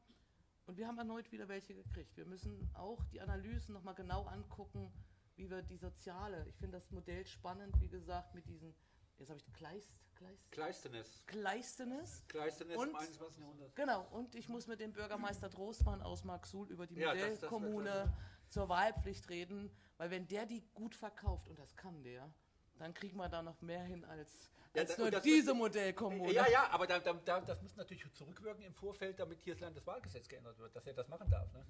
Und 0.67 0.79
wir 0.79 0.87
haben 0.87 0.99
erneut 0.99 1.31
wieder 1.31 1.49
welche 1.49 1.75
gekriegt. 1.75 2.17
Wir 2.17 2.25
müssen 2.25 2.71
auch 2.75 3.05
die 3.13 3.21
Analysen 3.21 3.75
nochmal 3.75 3.95
genau 3.95 4.25
angucken, 4.25 4.91
wie 5.37 5.51
wir 5.51 5.63
die 5.63 5.77
soziale, 5.77 6.47
ich 6.49 6.57
finde 6.57 6.79
das 6.79 6.91
Modell 6.91 7.27
spannend, 7.27 7.79
wie 7.81 7.89
gesagt, 7.89 8.35
mit 8.35 8.49
diesen, 8.49 8.75
jetzt 9.19 9.29
habe 9.31 9.39
ich 9.39 9.53
Kleist, 9.53 9.89
Kleist, 10.17 10.51
Kleistenes. 10.53 11.23
Kleistenes. 11.27 12.23
Kleistenes 12.29 12.77
Und- 12.77 12.91
im 12.91 12.97
21. 12.97 13.41
Jahrhundert. 13.41 13.75
Genau, 13.77 14.07
und 14.13 14.35
ich 14.35 14.49
muss 14.49 14.67
mit 14.67 14.81
dem 14.81 14.93
Bürgermeister 14.93 15.51
Trostmann 15.51 16.03
aus 16.03 16.25
Marxul 16.25 16.71
über 16.71 16.87
die 16.87 16.97
Ja, 16.97 17.13
das- 17.15 17.41
das 17.41 17.51
Modellkommune 17.51 17.91
klasse. 17.91 18.13
zur 18.51 18.69
Wahlpflicht 18.69 19.29
reden, 19.29 19.71
weil 19.97 20.11
wenn 20.11 20.27
der 20.29 20.47
die 20.47 20.63
gut 20.75 20.95
verkauft, 20.95 21.49
und 21.49 21.59
das 21.59 21.75
kann 21.77 22.03
der, 22.03 22.33
dann 22.79 22.95
kriegen 22.95 23.17
wir 23.17 23.29
da 23.29 23.43
noch 23.43 23.61
mehr 23.61 23.83
hin 23.83 24.05
als, 24.05 24.51
Ja, 24.75 24.83
als 24.83 24.97
da- 24.97 25.03
nur 25.03 25.11
das 25.11 25.23
diese 25.23 25.53
Modellkommune. 25.55 26.33
Ja, 26.33 26.49
ja, 26.49 26.69
aber 26.71 26.87
da, 26.87 26.99
da, 27.01 27.41
das 27.41 27.63
muss 27.63 27.77
natürlich 27.77 28.05
zurückwirken 28.15 28.63
im 28.65 28.75
Vorfeld, 28.75 29.19
damit 29.19 29.41
hier 29.43 29.55
das 29.55 29.61
Landeswahlgesetz 29.63 30.29
geändert 30.29 30.59
wird, 30.59 30.75
dass 30.77 30.87
er 30.87 30.95
das 30.95 31.09
machen 31.09 31.29
darf. 31.31 31.53
Ne? 31.53 31.65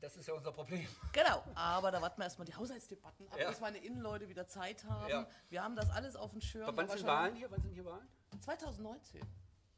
Das 0.00 0.16
ist 0.16 0.26
ja 0.28 0.34
unser 0.34 0.52
Problem. 0.52 0.86
Genau, 1.12 1.42
aber 1.54 1.90
da 1.90 2.00
warten 2.00 2.20
wir 2.20 2.24
erstmal 2.24 2.46
die 2.46 2.54
Haushaltsdebatten 2.54 3.28
ab, 3.28 3.38
Ja. 3.38 3.48
bis 3.50 3.60
meine 3.60 3.78
Innenleute 3.78 4.28
wieder 4.28 4.46
Zeit 4.46 4.84
haben. 4.84 5.08
Ja. 5.10 5.26
Wir 5.48 5.62
haben 5.62 5.74
das 5.74 5.90
alles 5.90 6.14
auf 6.14 6.30
dem 6.30 6.40
Schirm. 6.40 6.68
Aber 6.68 6.76
wann 6.76 6.88
sind 6.96 7.06
Wahlen 7.06 7.34
hier? 7.34 7.50
Wann 7.50 7.60
sind 7.62 7.72
hier 7.72 7.84
Wahlen? 7.84 8.08
2019. 8.40 9.20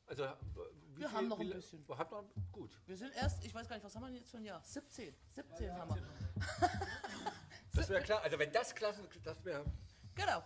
Also, 0.06 0.24
äh, 0.24 0.34
Wir 0.96 1.10
haben 1.10 1.28
noch 1.28 1.38
ein 1.40 1.48
bisschen. 1.48 1.82
Wo 1.88 1.96
Hat 1.96 2.10
man, 2.10 2.26
gut. 2.52 2.70
Wir 2.86 2.96
sind 2.96 3.14
erst, 3.14 3.42
ich 3.44 3.54
weiß 3.54 3.68
gar 3.68 3.76
nicht, 3.76 3.84
was 3.84 3.94
haben 3.94 4.02
wir 4.02 4.08
denn 4.08 4.16
jetzt 4.16 4.30
für 4.30 4.36
ein 4.36 4.44
Jahr? 4.44 4.60
17. 4.62 5.14
17 5.32 5.72
haben 5.72 5.94
wir. 5.94 6.02
Das 7.74 7.88
wäre 7.88 8.02
klar. 8.02 8.20
Also, 8.22 8.38
wenn 8.38 8.52
das 8.52 8.74
klasse, 8.74 9.00
das 9.22 9.44
wäre. 9.44 9.64
Genau. 10.14 10.42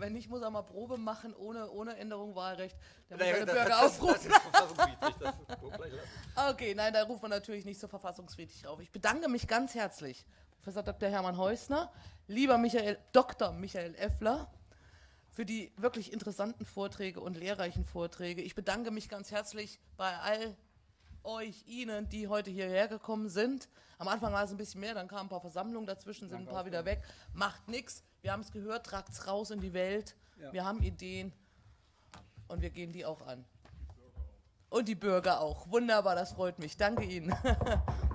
Wenn 0.00 0.12
nicht, 0.12 0.28
muss 0.28 0.42
er 0.42 0.50
mal 0.50 0.62
Probe 0.62 0.98
machen 0.98 1.34
ohne, 1.34 1.70
ohne 1.70 1.96
Änderung 1.96 2.34
Wahlrecht. 2.34 2.76
Dann 3.08 3.18
muss 3.18 3.46
das, 3.46 3.54
Bürger 3.54 3.84
aufrufen. 3.84 4.32
Okay, 6.50 6.74
nein, 6.74 6.92
da 6.92 7.02
rufen 7.04 7.22
wir 7.22 7.28
natürlich 7.28 7.64
nicht 7.64 7.80
so 7.80 7.88
verfassungswidrig 7.88 8.66
auf. 8.66 8.80
Ich 8.80 8.90
bedanke 8.90 9.28
mich 9.28 9.48
ganz 9.48 9.74
herzlich, 9.74 10.26
Professor 10.58 10.82
Dr. 10.82 11.08
Hermann 11.08 11.38
Heusner, 11.38 11.92
lieber 12.26 12.58
Michael, 12.58 12.98
Dr. 13.12 13.52
Michael 13.52 13.94
Effler, 13.94 14.50
für 15.30 15.44
die 15.44 15.72
wirklich 15.76 16.12
interessanten 16.12 16.64
Vorträge 16.64 17.20
und 17.20 17.36
lehrreichen 17.36 17.84
Vorträge. 17.84 18.42
Ich 18.42 18.54
bedanke 18.54 18.90
mich 18.90 19.08
ganz 19.08 19.30
herzlich 19.30 19.78
bei 19.96 20.16
all 20.18 20.56
euch, 21.26 21.64
Ihnen, 21.66 22.08
die 22.08 22.28
heute 22.28 22.50
hierher 22.50 22.88
gekommen 22.88 23.28
sind. 23.28 23.68
Am 23.98 24.08
Anfang 24.08 24.32
war 24.32 24.44
es 24.44 24.50
ein 24.50 24.56
bisschen 24.56 24.80
mehr, 24.80 24.94
dann 24.94 25.08
kamen 25.08 25.22
ein 25.22 25.28
paar 25.28 25.40
Versammlungen 25.40 25.86
dazwischen, 25.86 26.28
sind 26.28 26.40
ein 26.40 26.46
paar 26.46 26.66
wieder 26.66 26.84
weg. 26.84 27.02
Macht 27.32 27.68
nichts. 27.68 28.02
Wir 28.22 28.32
haben 28.32 28.40
es 28.40 28.50
gehört, 28.50 28.86
tragt 28.86 29.10
es 29.10 29.26
raus 29.26 29.50
in 29.50 29.60
die 29.60 29.72
Welt. 29.72 30.16
Wir 30.52 30.64
haben 30.64 30.82
Ideen 30.82 31.32
und 32.48 32.60
wir 32.60 32.70
gehen 32.70 32.92
die 32.92 33.04
auch 33.04 33.26
an. 33.26 33.44
Und 34.68 34.88
die 34.88 34.94
Bürger 34.94 35.40
auch. 35.40 35.70
Wunderbar, 35.70 36.14
das 36.14 36.32
freut 36.32 36.58
mich. 36.58 36.76
Danke 36.76 37.04
Ihnen. 37.04 37.34